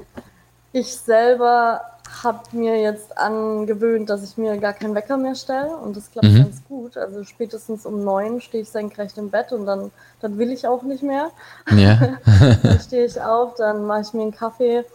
ich 0.73 0.93
selber 0.93 1.81
habe 2.24 2.39
mir 2.51 2.79
jetzt 2.81 3.17
angewöhnt, 3.17 4.09
dass 4.09 4.24
ich 4.24 4.38
mir 4.38 4.57
gar 4.57 4.74
keinen 4.74 4.95
Wecker 4.95 5.17
mehr 5.17 5.36
stelle 5.36 5.75
und 5.77 5.95
das 5.95 6.12
klappt 6.12 6.27
mhm. 6.27 6.43
ganz 6.43 6.63
gut. 6.67 6.97
Also 6.97 7.24
spätestens 7.24 7.86
um 7.86 8.03
neun 8.03 8.41
stehe 8.41 8.63
ich 8.63 8.69
senkrecht 8.69 9.17
im 9.17 9.29
Bett 9.29 9.51
und 9.51 9.65
dann, 9.65 9.91
dann 10.21 10.38
will 10.38 10.51
ich 10.51 10.67
auch 10.67 10.83
nicht 10.83 11.03
mehr. 11.03 11.29
Ja. 11.71 12.17
dann 12.63 12.79
stehe 12.79 13.05
ich 13.05 13.21
auf, 13.21 13.55
dann 13.55 13.86
mache 13.86 14.01
ich 14.01 14.13
mir 14.13 14.24
einen 14.24 14.31
Kaffee, 14.31 14.86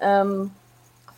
ähm, 0.00 0.50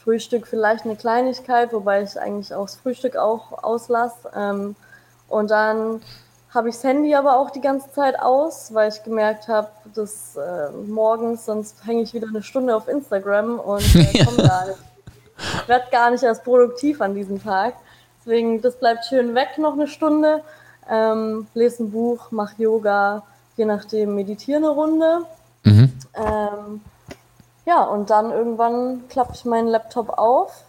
Frühstück 0.02 0.46
vielleicht 0.46 0.84
eine 0.84 0.96
Kleinigkeit, 0.96 1.72
wobei 1.72 2.02
ich 2.02 2.18
eigentlich 2.18 2.52
auch 2.54 2.66
das 2.66 2.76
Frühstück 2.76 3.16
auch 3.16 3.62
auslasse. 3.62 4.30
Ähm, 4.34 4.76
und 5.28 5.50
dann 5.50 6.00
habe 6.52 6.68
ich 6.68 6.74
das 6.74 6.84
Handy 6.84 7.14
aber 7.14 7.38
auch 7.38 7.50
die 7.50 7.60
ganze 7.60 7.90
Zeit 7.92 8.20
aus, 8.20 8.74
weil 8.74 8.90
ich 8.90 9.02
gemerkt 9.04 9.48
habe, 9.48 9.68
dass 9.94 10.36
äh, 10.36 10.70
morgens 10.86 11.46
sonst 11.46 11.86
hänge 11.86 12.02
ich 12.02 12.12
wieder 12.12 12.28
eine 12.28 12.42
Stunde 12.42 12.76
auf 12.76 12.88
Instagram 12.88 13.58
und 13.58 13.94
äh, 13.94 14.24
komme 14.24 14.48
gar 14.48 14.66
nicht 14.66 14.91
ich 15.62 15.68
werde 15.68 15.90
gar 15.90 16.10
nicht 16.10 16.22
erst 16.22 16.44
produktiv 16.44 17.00
an 17.00 17.14
diesem 17.14 17.42
Tag. 17.42 17.74
Deswegen, 18.20 18.60
das 18.62 18.78
bleibt 18.78 19.04
schön 19.06 19.34
weg 19.34 19.58
noch 19.58 19.72
eine 19.72 19.88
Stunde. 19.88 20.42
Ähm, 20.88 21.46
lese 21.54 21.84
ein 21.84 21.90
Buch, 21.90 22.30
mache 22.30 22.62
Yoga, 22.62 23.22
je 23.56 23.64
nachdem 23.64 24.14
meditiere 24.14 24.58
eine 24.58 24.68
Runde. 24.68 25.22
Mhm. 25.64 25.92
Ähm, 26.14 26.80
ja, 27.64 27.84
und 27.84 28.10
dann 28.10 28.30
irgendwann 28.30 29.08
klappe 29.08 29.32
ich 29.34 29.44
meinen 29.44 29.68
Laptop 29.68 30.10
auf, 30.18 30.64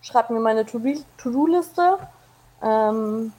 schreibe 0.00 0.32
mir 0.32 0.40
meine 0.40 0.64
To-Do-Liste. 0.64 1.98
Ähm, 2.62 3.32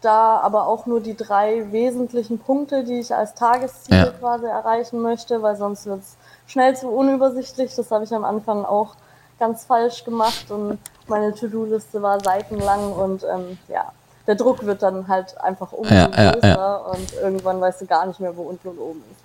da 0.00 0.38
aber 0.38 0.66
auch 0.66 0.86
nur 0.86 1.00
die 1.00 1.16
drei 1.16 1.70
wesentlichen 1.72 2.38
Punkte, 2.38 2.84
die 2.84 3.00
ich 3.00 3.14
als 3.14 3.34
Tagesziele 3.34 4.06
ja. 4.06 4.12
quasi 4.12 4.46
erreichen 4.46 5.00
möchte, 5.02 5.42
weil 5.42 5.56
sonst 5.56 5.86
wird 5.86 6.00
es 6.00 6.16
schnell 6.46 6.74
zu 6.74 6.88
unübersichtlich. 6.88 7.74
Das 7.74 7.90
habe 7.90 8.04
ich 8.04 8.14
am 8.14 8.24
Anfang 8.24 8.64
auch 8.64 8.94
ganz 9.40 9.64
falsch 9.64 10.04
gemacht 10.04 10.50
und 10.50 10.78
meine 11.08 11.34
To-Do-Liste 11.34 12.00
war 12.00 12.20
seitenlang 12.20 12.92
und 12.92 13.24
ähm, 13.24 13.58
ja, 13.68 13.92
der 14.26 14.36
Druck 14.36 14.64
wird 14.64 14.82
dann 14.82 15.08
halt 15.08 15.40
einfach 15.40 15.72
umso 15.72 15.92
ja, 15.92 16.06
größer 16.06 16.46
ja, 16.46 16.54
ja. 16.54 16.76
und 16.76 17.12
irgendwann 17.14 17.60
weißt 17.60 17.80
du 17.80 17.86
gar 17.86 18.06
nicht 18.06 18.20
mehr, 18.20 18.36
wo 18.36 18.42
unten 18.42 18.68
und 18.68 18.78
oben 18.78 19.02
ist. 19.10 19.24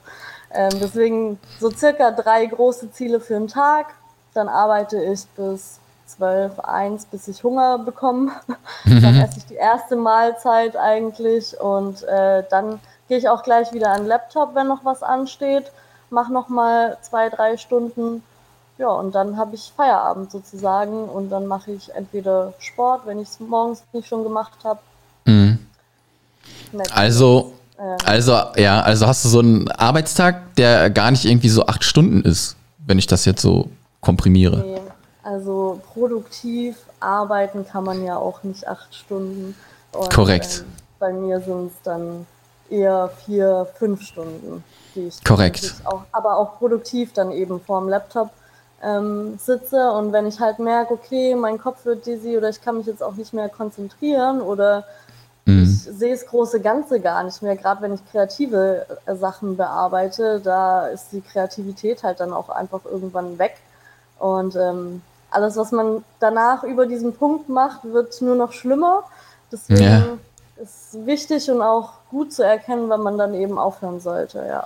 Ähm, 0.52 0.80
deswegen 0.82 1.40
so 1.60 1.70
circa 1.70 2.12
drei 2.12 2.46
große 2.46 2.92
Ziele 2.92 3.20
für 3.20 3.36
einen 3.36 3.48
Tag. 3.48 3.88
Dann 4.34 4.48
arbeite 4.48 5.02
ich 5.04 5.28
bis 5.36 5.80
12, 6.08 6.60
1, 6.60 7.06
bis 7.06 7.28
ich 7.28 7.44
Hunger 7.44 7.78
bekomme. 7.80 8.32
Mhm. 8.86 9.02
Dann 9.02 9.16
esse 9.20 9.40
ich 9.40 9.46
die 9.48 9.56
erste 9.56 9.96
Mahlzeit 9.96 10.78
eigentlich 10.78 11.60
und 11.60 12.04
äh, 12.04 12.44
dann 12.52 12.80
gehe 13.08 13.18
ich 13.18 13.28
auch 13.28 13.42
gleich 13.42 13.74
wieder 13.74 13.90
an 13.90 14.02
den 14.02 14.08
Laptop, 14.08 14.54
wenn 14.54 14.68
noch 14.68 14.86
was 14.86 15.02
ansteht. 15.02 15.72
Mach 16.12 16.30
noch 16.30 16.50
mal 16.50 17.00
zwei, 17.02 17.30
drei 17.30 17.58
Stunden 17.58 18.22
ja, 18.78 18.90
und 18.90 19.16
dann 19.16 19.38
habe 19.38 19.56
ich 19.56 19.72
Feierabend 19.76 20.32
sozusagen 20.32 21.06
und 21.06 21.30
dann 21.30 21.46
mache 21.48 21.72
ich 21.72 21.94
entweder 21.96 22.54
Sport, 22.60 23.06
wenn 23.06 23.20
ich 23.20 23.30
es 23.30 23.40
morgens 23.40 23.84
nicht 23.94 24.08
schon 24.08 24.24
gemacht 24.24 24.60
habe. 24.64 24.80
Mhm. 25.26 25.60
Also, 26.94 27.54
äh, 27.78 27.98
also, 28.06 28.34
ja, 28.58 28.82
also 28.82 29.08
hast 29.08 29.24
du 29.24 29.30
so 29.30 29.40
einen 29.40 29.70
Arbeitstag, 29.72 30.56
der 30.56 30.90
gar 30.90 31.12
nicht 31.12 31.26
irgendwie 31.26 31.50
so 31.50 31.66
acht 31.68 31.84
Stunden 31.84 32.22
ist, 32.22 32.58
wenn 32.86 33.00
ich 33.00 33.08
das 33.08 33.24
jetzt 33.26 33.42
so 33.42 33.70
komprimiere. 34.02 34.58
Nee, 34.58 34.82
also 35.24 35.82
produktiv 35.94 36.76
arbeiten 37.00 37.66
kann 37.66 37.84
man 37.84 38.04
ja 38.04 38.18
auch 38.18 38.44
nicht 38.44 38.68
acht 38.68 38.94
Stunden. 38.94 39.56
Und, 39.94 40.14
Korrekt. 40.14 40.66
Ähm, 40.66 40.74
bei 41.00 41.14
mir 41.14 41.40
sind 41.40 41.68
es 41.68 41.82
dann 41.84 42.26
eher 42.70 43.10
vier, 43.26 43.68
fünf 43.78 44.02
Stunden, 44.02 44.64
die 44.96 45.08
ich 45.08 45.24
Korrekt. 45.24 45.76
Auch, 45.86 46.04
aber 46.12 46.38
auch 46.38 46.58
produktiv 46.58 47.14
dann 47.14 47.32
eben 47.32 47.62
vorm 47.62 47.90
Laptop 47.90 48.32
ähm, 48.84 49.38
sitze 49.38 49.92
und 49.92 50.12
wenn 50.12 50.28
ich 50.28 50.40
halt 50.40 50.60
merke, 50.60 50.94
okay, 50.94 51.36
mein 51.36 51.60
Kopf 51.60 51.86
wird 51.86 52.06
dizzy 52.06 52.38
oder 52.38 52.50
ich 52.50 52.62
kann 52.62 52.78
mich 52.78 52.88
jetzt 52.88 53.04
auch 53.04 53.16
nicht 53.16 53.34
mehr 53.34 53.50
konzentrieren 53.50 54.42
oder 54.42 54.86
mhm. 55.46 55.64
ich 55.64 55.84
sehe 55.84 56.12
das 56.12 56.26
große 56.26 56.60
Ganze 56.60 57.00
gar 57.00 57.24
nicht 57.24 57.42
mehr, 57.42 57.56
gerade 57.56 57.82
wenn 57.82 57.94
ich 57.94 58.12
kreative 58.12 58.86
äh, 59.06 59.16
Sachen 59.16 59.58
bearbeite, 59.58 60.40
da 60.40 60.88
ist 60.88 61.12
die 61.12 61.22
Kreativität 61.22 62.04
halt 62.04 62.20
dann 62.20 62.34
auch 62.34 62.50
einfach 62.50 62.86
irgendwann 62.86 63.40
weg 63.40 63.58
und 64.20 64.56
ähm, 64.56 65.02
alles, 65.36 65.58
was 65.58 65.72
man 65.72 66.04
danach 66.20 66.64
über 66.64 66.86
diesen 66.86 67.14
Punkt 67.14 67.50
macht, 67.50 67.84
wird 67.84 68.22
nur 68.22 68.36
noch 68.36 68.54
schlimmer. 68.54 69.04
Deswegen 69.52 69.84
ja. 69.84 70.18
ist 70.62 71.06
wichtig 71.06 71.52
und 71.52 71.62
auch 71.62 71.94
gut 72.10 72.34
zu 72.34 72.44
erkennen, 72.44 72.90
wann 72.90 73.02
man 73.02 73.18
dann 73.18 73.34
eben 73.34 73.58
aufhören 73.58 74.00
sollte, 74.00 74.46
ja. 74.48 74.66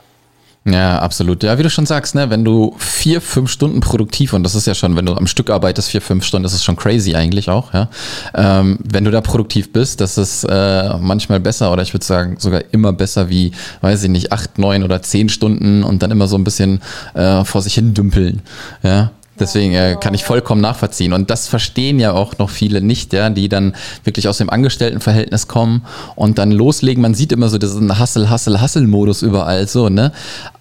Ja, 0.66 1.00
absolut. 1.00 1.42
Ja, 1.44 1.58
wie 1.58 1.64
du 1.64 1.70
schon 1.70 1.86
sagst, 1.86 2.16
ne, 2.16 2.30
wenn 2.30 2.44
du 2.44 2.76
vier, 2.78 3.22
fünf 3.22 3.50
Stunden 3.50 3.80
produktiv, 3.80 4.34
und 4.34 4.44
das 4.44 4.56
ist 4.56 4.68
ja 4.68 4.76
schon, 4.76 4.96
wenn 4.96 5.06
du 5.06 5.14
am 5.14 5.26
Stück 5.26 5.50
arbeitest, 5.50 5.90
vier, 5.90 6.02
fünf 6.02 6.26
Stunden, 6.26 6.44
das 6.44 6.54
ist 6.54 6.64
schon 6.64 6.76
crazy 6.76 7.16
eigentlich 7.16 7.50
auch, 7.50 7.74
ja. 7.74 7.90
Ähm, 8.36 8.78
wenn 8.84 9.06
du 9.06 9.12
da 9.12 9.22
produktiv 9.22 9.72
bist, 9.72 10.02
das 10.02 10.18
ist 10.18 10.44
äh, 10.44 10.98
manchmal 11.00 11.40
besser 11.40 11.72
oder 11.72 11.82
ich 11.82 11.94
würde 11.94 12.06
sagen 12.06 12.36
sogar 12.40 12.62
immer 12.72 12.92
besser 12.92 13.30
wie, 13.30 13.52
weiß 13.82 14.04
ich 14.04 14.10
nicht, 14.10 14.32
acht, 14.32 14.60
neun 14.60 14.84
oder 14.84 15.02
zehn 15.02 15.30
Stunden 15.30 15.84
und 15.84 16.04
dann 16.04 16.12
immer 16.12 16.28
so 16.28 16.38
ein 16.38 16.44
bisschen 16.44 16.82
äh, 17.14 17.44
vor 17.46 17.62
sich 17.62 17.74
hin 17.74 17.94
dümpeln. 17.94 18.42
Ja. 18.84 19.12
Deswegen 19.40 19.74
äh, 19.74 19.98
kann 20.00 20.14
ich 20.14 20.24
vollkommen 20.24 20.62
nachvollziehen. 20.62 21.14
Und 21.14 21.30
das 21.30 21.48
verstehen 21.48 22.00
ja 22.00 22.14
auch 22.14 22.38
noch 22.38 22.50
viele 22.50 22.82
nicht, 22.82 23.14
ja, 23.14 23.30
die 23.30 23.50
dann 23.50 23.76
wirklich 24.04 24.28
aus 24.28 24.38
dem 24.38 24.50
Angestelltenverhältnis 24.50 25.48
kommen 25.48 25.86
und 26.16 26.38
dann 26.38 26.52
loslegen. 26.52 27.02
Man 27.02 27.14
sieht 27.14 27.32
immer 27.32 27.50
so 27.50 27.58
diesen 27.58 27.98
Hassel, 28.00 28.30
Hassel, 28.30 28.62
Hassel-Modus 28.62 29.22
überall 29.22 29.68
so, 29.68 29.90
ne? 29.90 30.12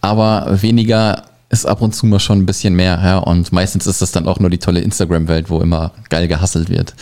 Aber 0.01 0.47
weniger 0.63 1.25
ist 1.51 1.65
ab 1.65 1.81
und 1.81 1.95
zu 1.95 2.07
mal 2.07 2.21
schon 2.21 2.39
ein 2.39 2.47
bisschen 2.47 2.75
mehr, 2.75 3.01
ja. 3.03 3.19
Und 3.19 3.53
meistens 3.53 3.87
ist 3.87 4.03
das 4.03 4.13
dann 4.13 4.29
auch 4.29 4.39
nur 4.39 4.51
die 4.51 4.59
tolle 4.59 4.81
Instagram-Welt, 4.81 5.49
wo 5.49 5.61
immer 5.61 5.93
geil 6.11 6.29
gehasselt 6.29 6.69
wird. 6.69 6.95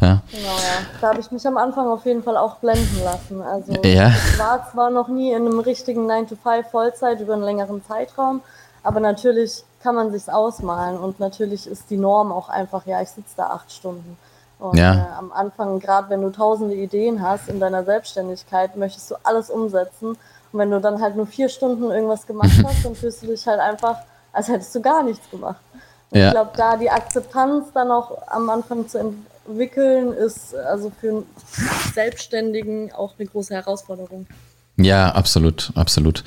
Ja. 0.00 0.22
Genau, 0.30 0.48
ja. 0.48 0.86
Da 1.00 1.08
habe 1.08 1.20
ich 1.20 1.30
mich 1.32 1.44
am 1.46 1.56
Anfang 1.56 1.88
auf 1.88 2.06
jeden 2.06 2.22
Fall 2.22 2.36
auch 2.36 2.56
blenden 2.56 3.00
lassen. 3.02 3.42
Also 3.42 3.72
ja. 3.82 4.10
ich 4.10 4.38
war 4.38 4.68
zwar 4.70 4.90
noch 4.90 5.08
nie 5.08 5.32
in 5.32 5.46
einem 5.46 5.58
richtigen 5.58 6.08
9-to-5 6.08 6.70
Vollzeit 6.70 7.20
über 7.20 7.34
einen 7.34 7.42
längeren 7.42 7.82
Zeitraum, 7.84 8.40
aber 8.84 9.00
natürlich 9.00 9.64
kann 9.82 9.94
man 9.94 10.10
sich's 10.10 10.28
ausmalen 10.28 10.98
und 10.98 11.20
natürlich 11.20 11.66
ist 11.66 11.90
die 11.90 11.96
Norm 11.96 12.32
auch 12.32 12.48
einfach, 12.48 12.86
ja, 12.86 13.00
ich 13.00 13.10
sitze 13.10 13.34
da 13.36 13.46
acht 13.48 13.72
Stunden. 13.72 14.16
Und 14.58 14.76
ja. 14.76 14.94
äh, 14.94 15.18
am 15.18 15.32
Anfang, 15.32 15.78
gerade 15.78 16.10
wenn 16.10 16.22
du 16.22 16.30
tausende 16.30 16.74
Ideen 16.74 17.22
hast 17.22 17.48
in 17.48 17.60
deiner 17.60 17.84
Selbstständigkeit, 17.84 18.76
möchtest 18.76 19.10
du 19.10 19.14
alles 19.22 19.50
umsetzen. 19.50 20.08
Und 20.52 20.58
wenn 20.58 20.70
du 20.70 20.80
dann 20.80 21.00
halt 21.00 21.16
nur 21.16 21.26
vier 21.26 21.48
Stunden 21.48 21.90
irgendwas 21.90 22.26
gemacht 22.26 22.50
hast, 22.64 22.84
dann 22.84 22.96
fühlst 22.96 23.22
du 23.22 23.28
dich 23.28 23.46
halt 23.46 23.60
einfach, 23.60 23.98
als 24.32 24.48
hättest 24.48 24.74
du 24.74 24.80
gar 24.80 25.02
nichts 25.02 25.30
gemacht. 25.30 25.60
Ja. 26.10 26.28
ich 26.28 26.32
glaube, 26.32 26.50
da 26.56 26.76
die 26.76 26.90
Akzeptanz 26.90 27.66
dann 27.74 27.90
auch 27.90 28.16
am 28.28 28.48
Anfang 28.48 28.88
zu 28.88 29.14
wickeln 29.46 30.12
ist 30.12 30.54
also 30.54 30.90
für 30.90 31.08
einen 31.08 31.26
Selbstständigen 31.94 32.92
auch 32.92 33.14
eine 33.18 33.28
große 33.28 33.54
Herausforderung. 33.54 34.26
Ja, 34.80 35.10
absolut, 35.10 35.72
absolut. 35.74 36.22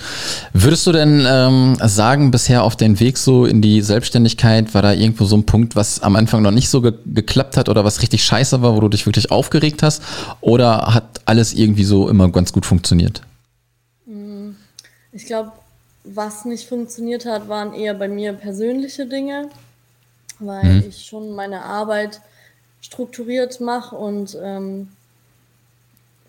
Würdest 0.51 0.85
du 0.85 0.91
denn 0.91 1.25
ähm, 1.25 1.77
sagen, 1.81 2.31
bisher 2.31 2.63
auf 2.63 2.75
den 2.75 2.99
Weg 2.99 3.17
so 3.17 3.45
in 3.45 3.61
die 3.61 3.81
Selbstständigkeit, 3.81 4.73
war 4.73 4.81
da 4.81 4.91
irgendwo 4.91 5.23
so 5.23 5.37
ein 5.37 5.45
Punkt, 5.45 5.77
was 5.77 6.03
am 6.03 6.17
Anfang 6.17 6.41
noch 6.41 6.51
nicht 6.51 6.69
so 6.69 6.81
ge 6.81 6.93
geklappt 7.05 7.55
hat 7.55 7.69
oder 7.69 7.85
was 7.85 8.01
richtig 8.01 8.25
scheiße 8.25 8.61
war, 8.61 8.75
wo 8.75 8.81
du 8.81 8.89
dich 8.89 9.05
wirklich 9.05 9.31
aufgeregt 9.31 9.83
hast? 9.83 10.03
Oder 10.41 10.93
hat 10.93 11.21
alles 11.23 11.53
irgendwie 11.53 11.85
so 11.85 12.09
immer 12.09 12.29
ganz 12.29 12.51
gut 12.51 12.65
funktioniert? 12.65 13.21
Hm, 14.05 14.57
ich 15.13 15.25
glaube, 15.25 15.53
was 16.03 16.43
nicht 16.43 16.67
funktioniert 16.67 17.25
hat, 17.25 17.47
waren 17.47 17.73
eher 17.73 17.93
bei 17.93 18.09
mir 18.09 18.33
persönliche 18.33 19.05
Dinge, 19.05 19.47
weil 20.39 20.65
mhm. 20.65 20.83
ich 20.89 21.05
schon 21.05 21.35
meine 21.35 21.63
Arbeit 21.63 22.19
strukturiert 22.81 23.61
mache 23.61 23.95
und 23.95 24.37
ähm, 24.43 24.89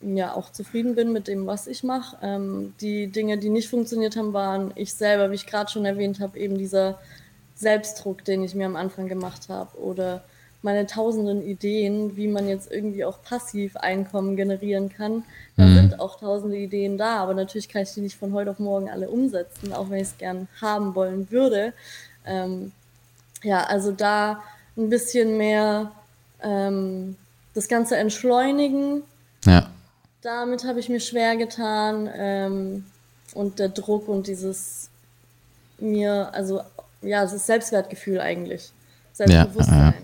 ja 0.03 0.35
auch 0.35 0.51
zufrieden 0.51 0.95
bin 0.95 1.13
mit 1.13 1.29
dem, 1.29 1.47
was 1.47 1.67
ich 1.67 1.83
mache. 1.85 2.17
Ähm, 2.23 2.75
die 2.81 3.07
Dinge, 3.07 3.39
die 3.39 3.51
nicht 3.51 3.69
funktioniert 3.69 4.17
haben, 4.17 4.33
waren 4.33 4.73
ich 4.75 4.95
selber, 4.95 5.31
wie 5.31 5.37
ich 5.37 5.47
gerade 5.47 5.71
schon 5.71 5.85
erwähnt 5.85 6.21
habe, 6.21 6.39
eben 6.39 6.59
dieser 6.59 6.99
Selbstdruck, 7.55 8.25
den 8.25 8.43
ich 8.43 8.55
mir 8.55 8.67
am 8.67 8.77
Anfang 8.77 9.09
gemacht 9.09 9.49
habe 9.49 9.79
oder 9.79 10.23
meine 10.63 10.87
tausenden 10.87 11.43
Ideen, 11.43 12.17
wie 12.17 12.29
man 12.29 12.49
jetzt 12.49 12.71
irgendwie 12.71 13.05
auch 13.05 13.23
passiv 13.23 13.77
Einkommen 13.77 14.37
generieren 14.37 14.91
kann. 14.91 15.25
Da 15.57 15.65
mhm. 15.65 15.75
sind 15.75 16.01
auch 16.01 16.21
tausende 16.21 16.57
Ideen 16.57 16.99
da, 16.99 17.17
aber 17.17 17.35
natürlich 17.35 17.69
kann 17.69 17.83
ich 17.83 17.95
die 17.95 18.01
nicht 18.01 18.17
von 18.17 18.33
heute 18.33 18.51
auf 18.51 18.61
morgen 18.61 18.89
alle 18.89 19.11
umsetzen, 19.11 19.73
auch 19.73 19.91
wenn 19.91 19.99
ich 19.99 20.09
es 20.09 20.19
gern 20.19 20.49
haben 20.61 20.95
wollen 20.95 21.31
würde. 21.31 21.73
Ähm, 22.25 22.71
ja, 23.43 23.65
also 23.65 23.91
da 23.91 24.43
ein 24.77 24.89
bisschen 24.89 25.37
mehr 25.37 25.91
ähm, 26.43 27.17
das 27.55 27.67
Ganze 27.67 27.97
entschleunigen. 27.97 29.03
Ja 29.45 29.72
damit 30.23 30.65
habe 30.65 30.81
ich 30.81 30.89
mir 30.89 31.01
schwer 31.01 31.37
getan. 31.37 32.09
Ähm, 32.15 32.85
und 33.35 33.59
der 33.59 33.69
Druck 33.69 34.09
und 34.09 34.27
dieses 34.27 34.91
mir, 35.79 36.31
also 36.33 36.61
ja, 37.03 37.23
das 37.23 37.47
Selbstwertgefühl 37.47 38.21
eigentlich. 38.21 38.73
Selbstbewusstsein. 39.13 39.95
Ja, 39.95 40.02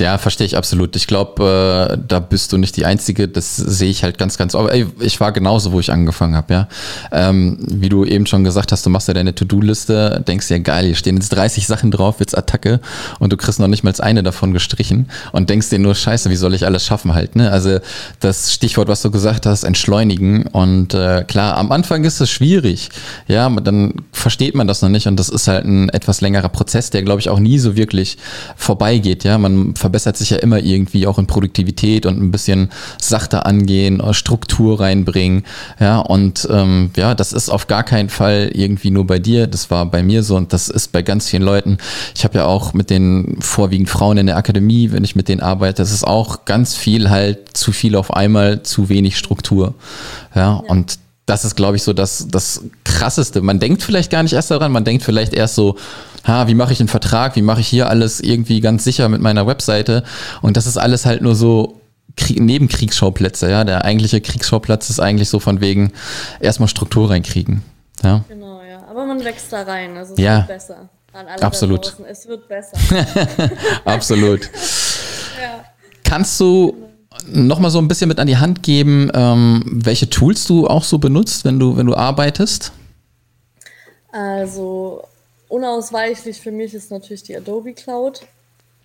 ja. 0.00 0.18
Verstehe 0.18 0.46
ich 0.46 0.56
absolut. 0.56 0.96
Ich 0.96 1.06
glaube, 1.06 1.90
äh, 1.92 1.98
da 2.06 2.20
bist 2.20 2.52
du 2.52 2.58
nicht 2.58 2.76
die 2.76 2.84
Einzige. 2.86 3.28
Das 3.28 3.56
sehe 3.56 3.90
ich 3.90 4.02
halt 4.02 4.18
ganz, 4.18 4.38
ganz. 4.38 4.54
Aber 4.54 4.72
ey, 4.72 4.86
ich 5.00 5.20
war 5.20 5.32
genauso, 5.32 5.72
wo 5.72 5.80
ich 5.80 5.92
angefangen 5.92 6.36
habe, 6.36 6.52
ja. 6.52 6.68
Ähm, 7.12 7.58
wie 7.60 7.88
du 7.88 8.04
eben 8.04 8.26
schon 8.26 8.44
gesagt 8.44 8.72
hast, 8.72 8.84
du 8.84 8.90
machst 8.90 9.08
ja 9.08 9.14
deine 9.14 9.34
To-Do-Liste, 9.34 10.22
denkst 10.26 10.50
ja 10.50 10.58
geil, 10.58 10.86
hier 10.86 10.94
stehen 10.94 11.16
jetzt 11.16 11.30
30 11.30 11.66
Sachen 11.66 11.90
drauf, 11.90 12.16
jetzt 12.20 12.36
Attacke 12.36 12.80
und 13.18 13.32
du 13.32 13.36
kriegst 13.36 13.58
noch 13.58 13.68
nicht 13.68 13.84
mal 13.84 13.92
eine 14.00 14.22
davon 14.22 14.52
gestrichen 14.52 15.08
und 15.32 15.48
denkst 15.48 15.70
dir 15.70 15.78
nur, 15.78 15.94
scheiße, 15.94 16.28
wie 16.28 16.36
soll 16.36 16.54
ich 16.54 16.66
alles 16.66 16.84
schaffen 16.84 17.14
halt, 17.14 17.36
ne? 17.36 17.50
Also 17.50 17.78
das 18.20 18.52
Stichwort, 18.52 18.88
was 18.88 19.00
du 19.02 19.10
gesagt 19.10 19.46
hast, 19.46 19.64
entschleunigen. 19.64 20.46
Und 20.46 20.92
äh, 20.92 21.24
klar, 21.26 21.56
am 21.56 21.72
Anfang 21.72 22.04
ist 22.04 22.20
es 22.20 22.30
schwierig, 22.30 22.90
ja, 23.26 23.48
dann 23.48 23.94
versteht 24.12 24.54
man 24.54 24.66
das 24.66 24.82
noch 24.82 24.88
nicht 24.88 25.06
und 25.06 25.16
das 25.16 25.28
ist 25.28 25.48
halt 25.48 25.64
ein 25.64 25.88
etwas 25.90 26.20
längerer 26.20 26.48
Prozess, 26.48 26.90
der, 26.90 27.02
glaube 27.02 27.20
ich, 27.20 27.30
auch 27.30 27.38
nie 27.38 27.58
so 27.58 27.76
wirklich 27.76 28.18
vorbeigeht, 28.56 29.24
ja. 29.24 29.38
Man 29.38 29.74
verbessert 29.86 30.16
sich 30.16 30.30
ja 30.30 30.38
immer 30.38 30.58
irgendwie 30.58 31.06
auch 31.06 31.16
in 31.16 31.28
Produktivität 31.28 32.06
und 32.06 32.20
ein 32.20 32.32
bisschen 32.32 32.70
sachter 33.00 33.46
angehen, 33.46 34.00
äh, 34.00 34.14
Struktur 34.14 34.80
reinbringen. 34.80 35.44
Ja, 35.78 36.00
und 36.00 36.48
ähm, 36.50 36.90
ja, 36.96 37.14
das 37.14 37.32
ist 37.32 37.50
auf 37.50 37.68
gar 37.68 37.84
keinen 37.84 38.08
Fall 38.08 38.50
irgendwie 38.52 38.90
nur 38.90 39.06
bei 39.06 39.20
dir. 39.20 39.46
Das 39.46 39.70
war 39.70 39.86
bei 39.86 40.02
mir 40.02 40.24
so 40.24 40.34
und 40.34 40.52
das 40.52 40.68
ist 40.68 40.90
bei 40.90 41.02
ganz 41.02 41.28
vielen 41.28 41.44
Leuten. 41.44 41.78
Ich 42.16 42.24
habe 42.24 42.38
ja 42.38 42.46
auch 42.46 42.74
mit 42.74 42.90
den 42.90 43.36
vorwiegend 43.38 43.88
Frauen 43.88 44.18
in 44.18 44.26
der 44.26 44.36
Akademie, 44.36 44.90
wenn 44.90 45.04
ich 45.04 45.14
mit 45.14 45.28
denen 45.28 45.40
arbeite, 45.40 45.82
das 45.82 45.92
ist 45.92 46.04
auch 46.04 46.44
ganz 46.46 46.74
viel 46.74 47.08
halt 47.08 47.56
zu 47.56 47.70
viel 47.70 47.94
auf 47.94 48.12
einmal, 48.12 48.64
zu 48.64 48.88
wenig 48.88 49.16
Struktur. 49.16 49.74
Ja, 50.34 50.40
ja. 50.40 50.52
und 50.66 50.98
das 51.26 51.44
ist, 51.44 51.56
glaube 51.56 51.76
ich, 51.76 51.82
so 51.82 51.92
das, 51.92 52.28
das 52.28 52.62
Krasseste. 52.84 53.42
Man 53.42 53.58
denkt 53.58 53.82
vielleicht 53.82 54.10
gar 54.10 54.22
nicht 54.22 54.32
erst 54.32 54.52
daran, 54.52 54.70
man 54.70 54.84
denkt 54.84 55.02
vielleicht 55.02 55.34
erst 55.34 55.56
so, 55.56 55.76
ha, 56.24 56.46
wie 56.46 56.54
mache 56.54 56.72
ich 56.72 56.80
einen 56.80 56.88
Vertrag, 56.88 57.34
wie 57.34 57.42
mache 57.42 57.60
ich 57.60 57.66
hier 57.66 57.90
alles 57.90 58.20
irgendwie 58.20 58.60
ganz 58.60 58.84
sicher 58.84 59.08
mit 59.08 59.20
meiner 59.20 59.46
Webseite. 59.46 60.04
Und 60.40 60.56
das 60.56 60.66
ist 60.66 60.76
alles 60.76 61.04
halt 61.04 61.22
nur 61.22 61.34
so 61.34 61.80
Krieg, 62.16 62.40
Nebenkriegsschauplätze, 62.40 63.50
ja. 63.50 63.64
Der 63.64 63.84
eigentliche 63.84 64.20
Kriegsschauplatz 64.20 64.88
ist 64.88 65.00
eigentlich 65.00 65.28
so 65.28 65.40
von 65.40 65.60
wegen 65.60 65.92
erstmal 66.40 66.68
Struktur 66.68 67.10
reinkriegen. 67.10 67.62
Ja. 68.04 68.24
Genau, 68.28 68.62
ja. 68.62 68.86
Aber 68.88 69.04
man 69.04 69.22
wächst 69.24 69.52
da 69.52 69.62
rein, 69.62 69.96
also 69.96 70.14
es 70.14 70.20
ja. 70.20 70.38
wird 70.38 70.46
besser. 70.46 70.88
An 71.12 71.26
alle 71.26 71.42
Absolut. 71.42 71.96
Es 72.08 72.28
wird 72.28 72.46
besser. 72.46 72.76
Absolut. 73.84 74.42
ja. 75.42 75.64
Kannst 76.04 76.38
du 76.38 76.76
noch 77.26 77.58
mal 77.58 77.70
so 77.70 77.78
ein 77.78 77.88
bisschen 77.88 78.08
mit 78.08 78.18
an 78.18 78.26
die 78.26 78.36
Hand 78.36 78.62
geben, 78.62 79.10
ähm, 79.14 79.62
welche 79.66 80.10
Tools 80.10 80.46
du 80.46 80.66
auch 80.66 80.84
so 80.84 80.98
benutzt, 80.98 81.44
wenn 81.44 81.58
du, 81.58 81.76
wenn 81.76 81.86
du 81.86 81.94
arbeitest? 81.94 82.72
Also 84.12 85.02
unausweichlich 85.48 86.40
für 86.40 86.52
mich 86.52 86.74
ist 86.74 86.90
natürlich 86.90 87.22
die 87.22 87.36
Adobe 87.36 87.72
Cloud. 87.72 88.22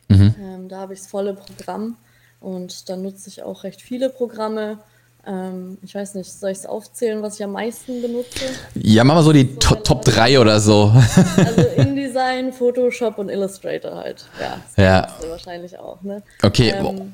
Mhm. 0.09 0.35
Ähm, 0.39 0.67
da 0.67 0.79
habe 0.79 0.93
ich 0.93 0.99
das 0.99 1.07
volle 1.07 1.33
Programm 1.33 1.95
und 2.39 2.89
da 2.89 2.97
nutze 2.97 3.29
ich 3.29 3.43
auch 3.43 3.63
recht 3.63 3.81
viele 3.81 4.09
Programme. 4.09 4.79
Ähm, 5.25 5.77
ich 5.83 5.93
weiß 5.93 6.15
nicht, 6.15 6.31
soll 6.31 6.49
ich 6.49 6.59
es 6.59 6.65
aufzählen, 6.65 7.21
was 7.21 7.35
ich 7.35 7.43
am 7.43 7.51
meisten 7.51 8.01
benutze? 8.01 8.43
Ja, 8.75 9.03
machen 9.03 9.19
wir 9.19 9.23
so 9.23 9.33
die 9.33 9.55
so 9.61 9.75
Top 9.75 10.03
3 10.03 10.39
oder 10.39 10.59
so. 10.59 10.91
Also 11.37 11.61
InDesign, 11.77 12.51
Photoshop 12.51 13.19
und 13.19 13.29
Illustrator 13.29 13.95
halt. 13.95 14.25
Ja, 14.39 14.59
das 14.75 14.83
ja. 14.83 15.29
wahrscheinlich 15.29 15.77
auch. 15.77 16.01
Ne? 16.01 16.23
Okay, 16.41 16.71
ähm, 16.71 17.13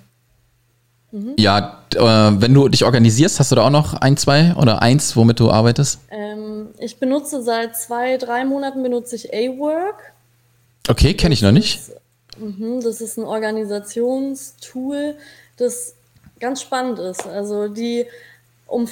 Mhm. 1.11 1.35
Ja, 1.37 1.83
äh, 1.95 1.99
wenn 1.99 2.53
du 2.53 2.67
dich 2.67 2.83
organisierst, 2.83 3.39
hast 3.39 3.51
du 3.51 3.55
da 3.55 3.63
auch 3.63 3.69
noch 3.69 3.93
ein, 3.93 4.17
zwei 4.17 4.53
oder 4.55 4.81
eins, 4.81 5.15
womit 5.15 5.39
du 5.39 5.49
arbeitest? 5.49 5.99
Ähm, 6.09 6.67
ich 6.79 6.99
benutze 6.99 7.41
seit 7.41 7.77
zwei, 7.77 8.17
drei 8.17 8.43
Monaten 8.45 8.83
benutze 8.83 9.15
ich 9.15 9.33
A-Work. 9.33 10.13
Okay, 10.89 11.13
kenne 11.13 11.33
ich 11.33 11.41
noch 11.41 11.51
nicht. 11.51 11.79
Das, 11.87 11.95
mh, 12.39 12.81
das 12.83 13.01
ist 13.01 13.17
ein 13.17 13.23
Organisationstool, 13.23 15.15
das 15.57 15.95
ganz 16.39 16.61
spannend 16.61 16.99
ist. 16.99 17.25
Also 17.25 17.67
die 17.67 18.05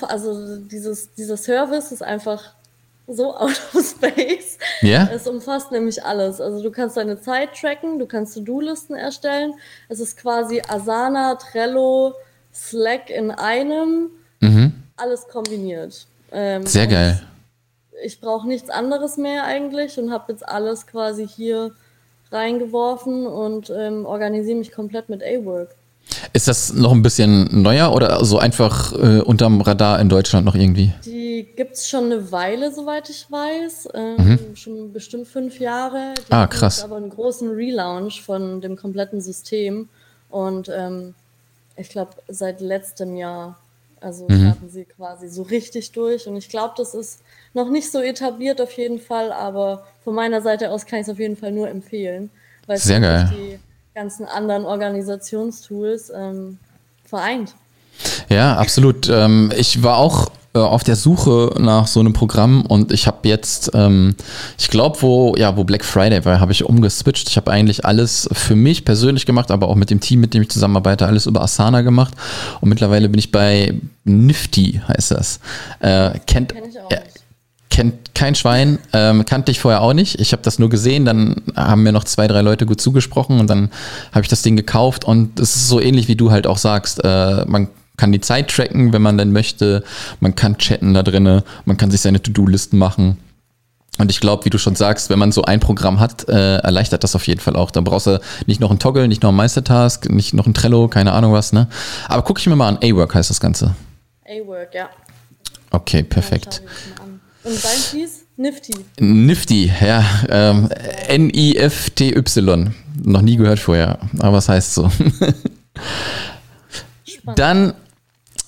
also 0.02 0.58
dieses, 0.58 1.14
dieser 1.16 1.38
Service 1.38 1.92
ist 1.92 2.02
einfach 2.02 2.55
so 3.08 3.36
out 3.38 3.60
of 3.74 3.86
space. 3.86 4.58
Ja. 4.82 5.10
Es 5.14 5.28
umfasst 5.28 5.72
nämlich 5.72 6.04
alles. 6.04 6.42
Also 6.42 6.62
du 6.62 6.72
kannst 6.72 6.98
deine 6.98 7.20
Zeit 7.20 7.50
tracken, 7.60 8.00
du 8.00 8.06
kannst 8.06 8.36
To-Do-Listen 8.36 8.96
erstellen. 8.96 9.54
Es 9.90 10.00
ist 10.00 10.18
quasi 10.18 10.62
Asana, 10.68 11.36
Trello, 11.36 12.14
Slack 12.54 13.10
in 13.10 13.32
einem. 13.32 14.10
Mhm. 14.40 14.74
Alles 14.98 15.28
kombiniert. 15.28 16.08
Ähm, 16.32 16.66
Sehr 16.66 16.88
geil. 16.88 17.22
Ich 18.04 18.20
brauche 18.20 18.48
nichts 18.48 18.70
anderes 18.70 19.18
mehr 19.18 19.46
eigentlich 19.46 19.98
und 19.98 20.12
habe 20.12 20.32
jetzt 20.32 20.48
alles 20.48 20.86
quasi 20.88 21.28
hier 21.28 21.72
reingeworfen 22.32 23.26
und 23.28 23.72
ähm, 23.76 24.06
organisiere 24.06 24.58
mich 24.58 24.72
komplett 24.72 25.10
mit 25.10 25.24
A-Work. 25.24 25.76
Ist 26.34 26.48
das 26.48 26.74
noch 26.74 26.92
ein 26.92 27.02
bisschen 27.02 27.62
neuer 27.62 27.94
oder 27.94 28.24
so 28.26 28.38
einfach 28.38 28.94
äh, 28.94 29.22
unterm 29.22 29.62
Radar 29.62 30.00
in 30.00 30.10
Deutschland 30.10 30.46
noch 30.46 30.56
irgendwie? 30.56 30.94
Die 31.06 31.25
gibt 31.44 31.76
es 31.76 31.88
schon 31.90 32.06
eine 32.06 32.32
Weile, 32.32 32.74
soweit 32.74 33.10
ich 33.10 33.30
weiß. 33.30 33.90
Ähm, 33.94 34.16
mhm. 34.18 34.56
Schon 34.56 34.94
bestimmt 34.94 35.28
fünf 35.28 35.60
Jahre. 35.60 36.14
Die 36.28 36.32
ah, 36.32 36.48
krass. 36.48 36.84
aber 36.84 36.98
einen 36.98 37.10
großen 37.10 37.50
Relaunch 37.52 38.22
von 38.24 38.62
dem 38.62 38.76
kompletten 38.76 39.22
System. 39.22 39.90
Und 40.30 40.70
ähm, 40.70 41.16
ich 41.76 41.90
glaube, 41.90 42.12
seit 42.28 42.62
letztem 42.62 43.16
Jahr, 43.16 43.58
also 44.02 44.28
mhm. 44.28 44.42
starten 44.42 44.70
sie 44.70 44.86
quasi 44.86 45.28
so 45.28 45.44
richtig 45.44 45.92
durch. 45.92 46.28
Und 46.28 46.36
ich 46.38 46.50
glaube, 46.50 46.74
das 46.78 46.94
ist 46.94 47.20
noch 47.54 47.70
nicht 47.70 47.92
so 47.92 48.02
etabliert 48.02 48.62
auf 48.62 48.72
jeden 48.74 49.00
Fall, 49.00 49.32
aber 49.32 49.86
von 50.04 50.16
meiner 50.16 50.42
Seite 50.42 50.72
aus 50.72 50.86
kann 50.86 51.00
ich 51.00 51.08
es 51.08 51.12
auf 51.12 51.20
jeden 51.20 51.38
Fall 51.38 51.52
nur 51.52 51.70
empfehlen. 51.70 52.30
Weil 52.68 52.78
Sehr 52.78 53.00
geil. 53.00 53.32
Die, 53.34 53.60
ganzen 53.96 54.26
anderen 54.26 54.66
Organisationstools 54.66 56.12
ähm, 56.14 56.60
vereint. 57.06 57.56
Ja, 58.30 58.58
absolut. 58.58 59.10
Ähm, 59.10 59.52
ich 59.58 59.82
war 59.82 59.98
auch 59.98 60.30
äh, 60.56 60.60
auf 60.60 60.84
der 60.84 60.96
Suche 60.96 61.54
nach 61.60 61.86
so 61.86 62.00
einem 62.00 62.14
Programm 62.14 62.62
und 62.66 62.92
ich 62.92 63.08
habe 63.08 63.28
jetzt, 63.28 63.72
ähm, 63.74 64.16
ich 64.58 64.70
glaube, 64.70 65.02
wo 65.02 65.36
ja, 65.38 65.58
wo 65.58 65.66
Black 65.66 65.84
Friday 65.84 66.24
war, 66.24 66.40
habe 66.40 66.54
ich 66.54 66.64
umgeswitcht. 66.64 67.30
Ich 67.30 67.36
habe 67.36 67.52
eigentlich 67.52 67.86
alles 67.86 68.30
für 68.32 68.56
mich 68.56 68.86
persönlich 68.86 69.26
gemacht, 69.26 69.52
aber 69.52 69.68
auch 69.68 69.76
mit 69.76 69.90
dem 69.90 70.00
Team, 70.00 70.22
mit 70.22 70.34
dem 70.34 70.44
ich 70.44 70.50
zusammenarbeite, 70.50 71.06
alles 71.06 71.26
über 71.26 71.42
Asana 71.42 71.82
gemacht. 71.82 72.14
Und 72.62 72.70
mittlerweile 72.70 73.10
bin 73.10 73.20
ich 73.20 73.32
bei 73.32 73.74
Nifty, 74.06 74.82
heißt 74.88 75.12
das. 75.12 75.40
Äh, 75.80 76.12
kennt, 76.26 76.54
Kenn 76.54 76.70
ich 76.70 76.80
auch 76.80 76.90
nicht 76.90 77.26
kennt 77.70 78.16
kein 78.16 78.36
Schwein, 78.36 78.80
ähm, 78.94 79.26
kannte 79.26 79.52
ich 79.52 79.60
vorher 79.60 79.82
auch 79.82 79.92
nicht. 79.92 80.22
Ich 80.22 80.32
habe 80.32 80.42
das 80.42 80.60
nur 80.60 80.70
gesehen, 80.70 81.04
dann 81.04 81.42
haben 81.58 81.84
mir 81.84 81.92
noch 81.92 82.06
zwei, 82.06 82.26
drei 82.26 82.40
Leute 82.42 82.66
gut 82.66 82.80
zugesprochen 82.80 83.42
und 83.42 83.50
dann 83.50 83.70
habe 84.14 84.22
ich 84.22 84.30
das 84.30 84.44
Ding 84.44 84.56
gekauft 84.56 85.04
und 85.04 85.42
es 85.42 85.58
ist 85.58 85.68
so 85.68 85.82
ähnlich 85.82 86.08
wie 86.08 86.16
du 86.16 86.32
halt 86.32 86.48
auch 86.48 86.58
sagst. 86.58 87.04
Äh, 87.04 87.44
man 87.46 87.68
kann 87.98 88.12
die 88.12 88.22
Zeit 88.22 88.50
tracken, 88.50 88.94
wenn 88.94 89.02
man 89.02 89.18
denn 89.18 89.32
möchte. 89.32 89.84
Man 90.20 90.36
kann 90.36 90.58
chatten 90.58 90.94
da 90.94 91.04
drinne, 91.04 91.44
man 91.66 91.78
kann 91.78 91.92
sich 91.92 92.02
seine 92.02 92.22
To-Do-Listen 92.22 92.78
machen. 92.78 93.18
Und 93.98 94.12
ich 94.12 94.20
glaube, 94.20 94.44
wie 94.44 94.50
du 94.50 94.58
schon 94.58 94.76
sagst, 94.76 95.10
wenn 95.10 95.20
man 95.20 95.32
so 95.32 95.44
ein 95.44 95.62
Programm 95.62 96.02
hat, 96.02 96.28
äh, 96.28 96.58
erleichtert 96.58 97.04
das 97.04 97.16
auf 97.16 97.26
jeden 97.28 97.40
Fall 97.40 97.56
auch. 97.56 97.72
Dann 97.72 97.86
brauchst 97.86 98.08
du 98.08 98.20
nicht 98.46 98.60
noch 98.60 98.70
einen 98.70 98.80
Toggle, 98.80 99.08
nicht 99.08 99.24
noch 99.24 99.30
einen 99.30 99.38
Meistertask, 99.38 100.10
nicht 100.10 100.34
noch 100.34 100.48
ein 100.48 100.54
Trello, 100.54 100.90
keine 100.90 101.14
Ahnung 101.14 101.32
was, 101.32 101.54
ne? 101.54 101.70
Aber 102.10 102.24
gucke 102.24 102.42
ich 102.42 102.48
mir 102.48 102.58
mal 102.58 102.68
an. 102.68 102.80
A-Work 102.84 103.16
heißt 103.16 103.30
das 103.30 103.40
Ganze. 103.40 103.74
A-Work, 104.26 104.74
ja. 104.74 104.90
Okay, 105.72 106.04
perfekt. 106.04 106.62
Und 107.44 107.64
dein 107.64 107.80
Piece? 107.92 108.26
Nifty. 108.38 108.74
Nifty, 109.00 109.72
ja. 109.82 110.04
Ähm, 110.28 110.68
N-I-F-T-Y. 111.08 112.74
Noch 113.04 113.22
nie 113.22 113.38
gehört 113.38 113.60
vorher, 113.60 114.00
aber 114.20 114.38
was 114.38 114.50
heißt 114.50 114.74
so? 114.74 114.92
Dann 117.36 117.74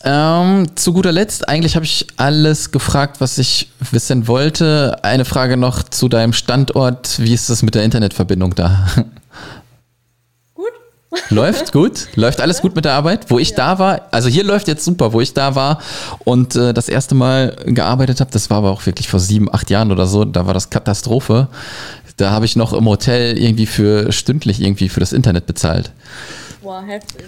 ähm, 0.03 0.67
zu 0.75 0.93
guter 0.93 1.12
Letzt, 1.12 1.49
eigentlich 1.49 1.75
habe 1.75 1.86
ich 1.86 2.07
alles 2.17 2.71
gefragt, 2.71 3.19
was 3.19 3.38
ich 3.38 3.71
wissen 3.91 4.27
wollte. 4.27 5.03
Eine 5.03 5.25
Frage 5.25 5.57
noch 5.57 5.83
zu 5.83 6.07
deinem 6.07 6.33
Standort. 6.33 7.19
Wie 7.19 7.33
ist 7.33 7.49
das 7.49 7.63
mit 7.63 7.75
der 7.75 7.83
Internetverbindung 7.83 8.53
da? 8.55 8.88
Gut. 10.53 10.71
Läuft 11.29 11.71
gut? 11.71 12.07
Läuft 12.15 12.41
alles 12.41 12.62
gut 12.62 12.75
mit 12.75 12.86
der 12.86 12.93
Arbeit? 12.93 13.29
Wo 13.29 13.39
ich 13.39 13.51
ja. 13.51 13.55
da 13.55 13.79
war, 13.79 14.01
also 14.12 14.29
hier 14.29 14.43
läuft 14.43 14.67
jetzt 14.67 14.86
super, 14.86 15.13
wo 15.13 15.21
ich 15.21 15.33
da 15.33 15.55
war 15.55 15.81
und 16.19 16.55
äh, 16.55 16.73
das 16.73 16.89
erste 16.89 17.15
Mal 17.15 17.55
gearbeitet 17.65 18.19
habe, 18.19 18.29
das 18.31 18.49
war 18.49 18.57
aber 18.57 18.71
auch 18.71 18.86
wirklich 18.86 19.07
vor 19.07 19.19
sieben, 19.19 19.53
acht 19.53 19.69
Jahren 19.69 19.91
oder 19.91 20.05
so, 20.05 20.25
da 20.25 20.45
war 20.45 20.53
das 20.53 20.69
Katastrophe. 20.69 21.47
Da 22.17 22.31
habe 22.31 22.45
ich 22.45 22.55
noch 22.55 22.73
im 22.73 22.86
Hotel 22.86 23.38
irgendwie 23.38 23.67
für 23.67 24.12
stündlich 24.12 24.62
irgendwie 24.62 24.89
für 24.89 24.99
das 24.99 25.13
Internet 25.13 25.45
bezahlt. 25.45 25.91
Boah, 26.62 26.83
heftig. 26.83 27.25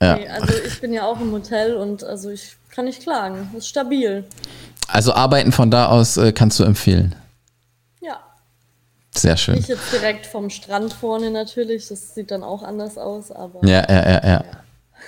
Ja. 0.00 0.16
Nee, 0.16 0.28
also 0.28 0.54
ich 0.66 0.80
bin 0.80 0.92
ja 0.92 1.04
auch 1.04 1.20
im 1.20 1.32
Hotel 1.32 1.74
und 1.74 2.04
also 2.04 2.30
ich 2.30 2.56
kann 2.70 2.84
nicht 2.84 3.02
klagen. 3.02 3.50
Ist 3.56 3.68
stabil. 3.68 4.24
Also 4.86 5.12
arbeiten 5.12 5.52
von 5.52 5.70
da 5.70 5.86
aus 5.86 6.16
äh, 6.16 6.32
kannst 6.32 6.60
du 6.60 6.64
empfehlen. 6.64 7.14
Ja. 8.00 8.20
Sehr 9.14 9.36
schön. 9.36 9.56
Nicht 9.56 9.68
jetzt 9.68 9.92
direkt 9.92 10.26
vom 10.26 10.50
Strand 10.50 10.92
vorne 10.92 11.30
natürlich, 11.30 11.88
das 11.88 12.14
sieht 12.14 12.30
dann 12.30 12.44
auch 12.44 12.62
anders 12.62 12.96
aus, 12.96 13.32
aber. 13.32 13.66
Ja, 13.66 13.84
ja, 13.88 14.10
ja, 14.10 14.10
ja. 14.10 14.24
ja. 14.24 14.42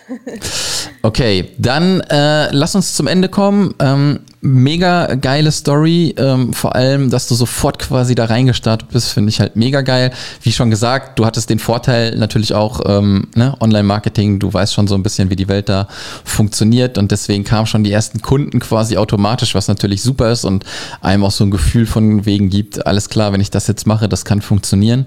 Okay, 1.03 1.53
dann 1.57 2.01
äh, 2.03 2.55
lass 2.55 2.75
uns 2.75 2.95
zum 2.95 3.07
Ende 3.07 3.31
kommen. 3.31 3.75
Ähm, 3.79 4.21
mega 4.43 5.15
geile 5.15 5.51
Story, 5.51 6.15
ähm, 6.19 6.53
vor 6.53 6.75
allem, 6.75 7.09
dass 7.09 7.27
du 7.27 7.35
sofort 7.35 7.79
quasi 7.79 8.15
da 8.15 8.27
reingestartet 8.27 8.89
bist, 8.91 9.09
finde 9.09 9.31
ich 9.31 9.41
halt 9.41 9.57
mega 9.57 9.81
geil. 9.81 10.13
Wie 10.43 10.53
schon 10.53 10.71
gesagt, 10.71 11.19
du 11.19 11.25
hattest 11.25 11.49
den 11.49 11.59
Vorteil 11.59 12.17
natürlich 12.17 12.53
auch 12.53 12.81
ähm, 12.87 13.29
ne, 13.35 13.55
Online-Marketing, 13.61 14.39
du 14.39 14.53
weißt 14.53 14.75
schon 14.75 14.89
so 14.89 14.95
ein 14.95 15.03
bisschen, 15.03 15.31
wie 15.31 15.37
die 15.37 15.49
Welt 15.49 15.71
da 15.71 15.89
funktioniert 16.25 16.99
und 16.99 17.11
deswegen 17.13 17.45
kamen 17.45 17.67
schon 17.67 17.85
die 17.85 17.93
ersten 17.93 18.21
Kunden 18.21 18.61
quasi 18.61 18.97
automatisch, 18.99 19.55
was 19.55 19.69
natürlich 19.69 20.03
super 20.03 20.31
ist 20.31 20.45
und 20.45 20.65
einem 21.01 21.25
auch 21.25 21.31
so 21.31 21.45
ein 21.45 21.51
Gefühl 21.51 21.87
von 21.87 22.27
wegen 22.27 22.51
gibt, 22.51 22.87
alles 22.87 23.09
klar, 23.09 23.33
wenn 23.33 23.41
ich 23.41 23.51
das 23.51 23.67
jetzt 23.67 23.87
mache, 23.87 24.09
das 24.09 24.27
kann 24.27 24.43
funktionieren. 24.43 25.07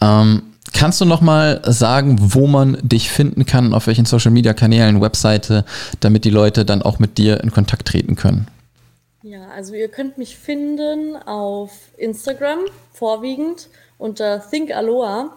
Ähm, 0.00 0.42
Kannst 0.74 1.00
du 1.00 1.04
noch 1.04 1.20
mal 1.20 1.60
sagen, 1.64 2.16
wo 2.20 2.48
man 2.48 2.76
dich 2.82 3.08
finden 3.08 3.46
kann, 3.46 3.72
auf 3.72 3.86
welchen 3.86 4.06
Social 4.06 4.32
Media 4.32 4.54
Kanälen, 4.54 5.00
Webseite, 5.00 5.64
damit 6.00 6.24
die 6.24 6.30
Leute 6.30 6.64
dann 6.64 6.82
auch 6.82 6.98
mit 6.98 7.16
dir 7.16 7.40
in 7.42 7.52
Kontakt 7.52 7.86
treten 7.86 8.16
können? 8.16 8.48
Ja, 9.22 9.46
also 9.54 9.74
ihr 9.74 9.86
könnt 9.88 10.18
mich 10.18 10.36
finden 10.36 11.16
auf 11.16 11.70
Instagram 11.96 12.58
vorwiegend 12.92 13.68
unter 13.98 14.42
Think 14.50 14.74
Aloha. 14.74 15.30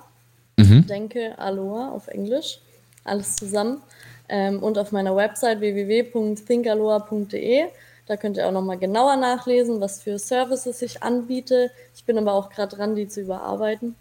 Mhm. 0.58 0.88
Denke 0.88 1.38
Aloha 1.38 1.92
auf 1.92 2.08
Englisch. 2.08 2.58
Alles 3.06 3.36
zusammen. 3.36 3.84
Ähm, 4.28 4.58
und 4.62 4.78
auf 4.78 4.92
meiner 4.92 5.16
Website 5.16 5.62
www.thinkaloha.de. 5.62 7.66
Da 8.08 8.16
könnt 8.16 8.38
ihr 8.38 8.48
auch 8.48 8.54
nochmal 8.54 8.78
genauer 8.78 9.18
nachlesen, 9.18 9.82
was 9.82 10.02
für 10.02 10.18
Services 10.18 10.82
ich 10.82 11.04
anbiete. 11.04 11.72
Ich 11.94 12.06
bin 12.06 12.18
aber 12.18 12.34
auch 12.34 12.50
gerade 12.50 12.76
dran, 12.76 12.96
die 12.96 13.08
zu 13.08 13.22
überarbeiten. 13.22 13.96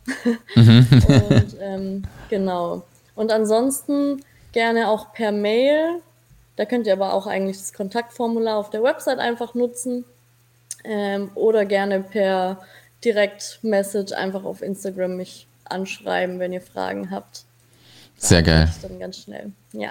Mhm. 0.55 0.87
und 1.09 1.57
ähm, 1.61 2.03
genau. 2.31 2.85
Und 3.17 3.33
ansonsten 3.33 4.23
gerne 4.53 4.89
auch 4.89 5.13
per 5.13 5.33
Mail. 5.33 6.01
Da 6.55 6.65
könnt 6.65 6.87
ihr 6.87 6.93
aber 6.93 7.15
auch 7.15 7.27
eigentlich 7.27 7.59
das 7.59 7.73
Kontaktformular 7.73 8.57
auf 8.57 8.71
der 8.71 8.83
Website 8.83 9.19
einfach 9.19 9.55
nutzen. 9.55 10.05
Ähm, 10.85 11.31
oder 11.35 11.65
gerne 11.65 12.01
per 12.01 12.61
Direct-Message 13.05 14.13
einfach 14.13 14.45
auf 14.45 14.63
Instagram 14.63 15.17
mich 15.17 15.49
anschreiben, 15.65 16.39
wenn 16.39 16.53
ihr 16.53 16.61
Fragen 16.61 17.11
habt. 17.11 17.45
Sehr 18.17 18.43
geil. 18.43 18.73
Dann 18.83 19.01
ganz 19.01 19.19
schnell. 19.19 19.53
Ja. 19.73 19.91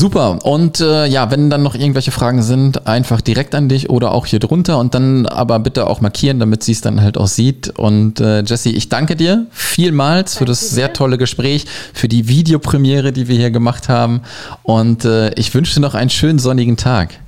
Super. 0.00 0.38
Und 0.44 0.80
äh, 0.80 1.04
ja, 1.04 1.30
wenn 1.30 1.50
dann 1.50 1.62
noch 1.62 1.74
irgendwelche 1.74 2.10
Fragen 2.10 2.42
sind, 2.42 2.86
einfach 2.86 3.20
direkt 3.20 3.54
an 3.54 3.68
dich 3.68 3.90
oder 3.90 4.12
auch 4.12 4.24
hier 4.24 4.38
drunter 4.38 4.78
und 4.78 4.94
dann 4.94 5.26
aber 5.26 5.58
bitte 5.58 5.86
auch 5.86 6.00
markieren, 6.00 6.40
damit 6.40 6.62
sie 6.62 6.72
es 6.72 6.80
dann 6.80 7.02
halt 7.02 7.18
auch 7.18 7.26
sieht. 7.26 7.68
Und 7.78 8.18
äh, 8.18 8.40
Jessie, 8.40 8.74
ich 8.74 8.88
danke 8.88 9.14
dir 9.14 9.46
vielmals 9.50 10.32
danke 10.32 10.38
für 10.38 10.44
das 10.46 10.60
dir. 10.60 10.66
sehr 10.68 10.92
tolle 10.94 11.18
Gespräch, 11.18 11.66
für 11.92 12.08
die 12.08 12.28
Videopremiere, 12.28 13.12
die 13.12 13.28
wir 13.28 13.36
hier 13.36 13.50
gemacht 13.50 13.90
haben. 13.90 14.22
Und 14.62 15.04
äh, 15.04 15.34
ich 15.34 15.52
wünsche 15.52 15.74
dir 15.74 15.80
noch 15.80 15.92
einen 15.92 16.08
schönen 16.08 16.38
sonnigen 16.38 16.78
Tag. 16.78 17.20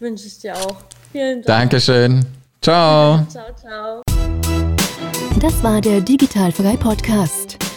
Wünsche 0.00 0.26
ich 0.26 0.40
dir 0.40 0.56
auch. 0.56 0.78
Vielen 1.12 1.42
Dank. 1.42 1.46
Dankeschön. 1.46 2.26
Ciao. 2.60 3.24
ciao, 3.30 3.44
ciao. 3.60 4.02
Das 5.38 5.62
war 5.62 5.80
der 5.80 6.00
Digitalfrei 6.00 6.76
Podcast. 6.76 7.51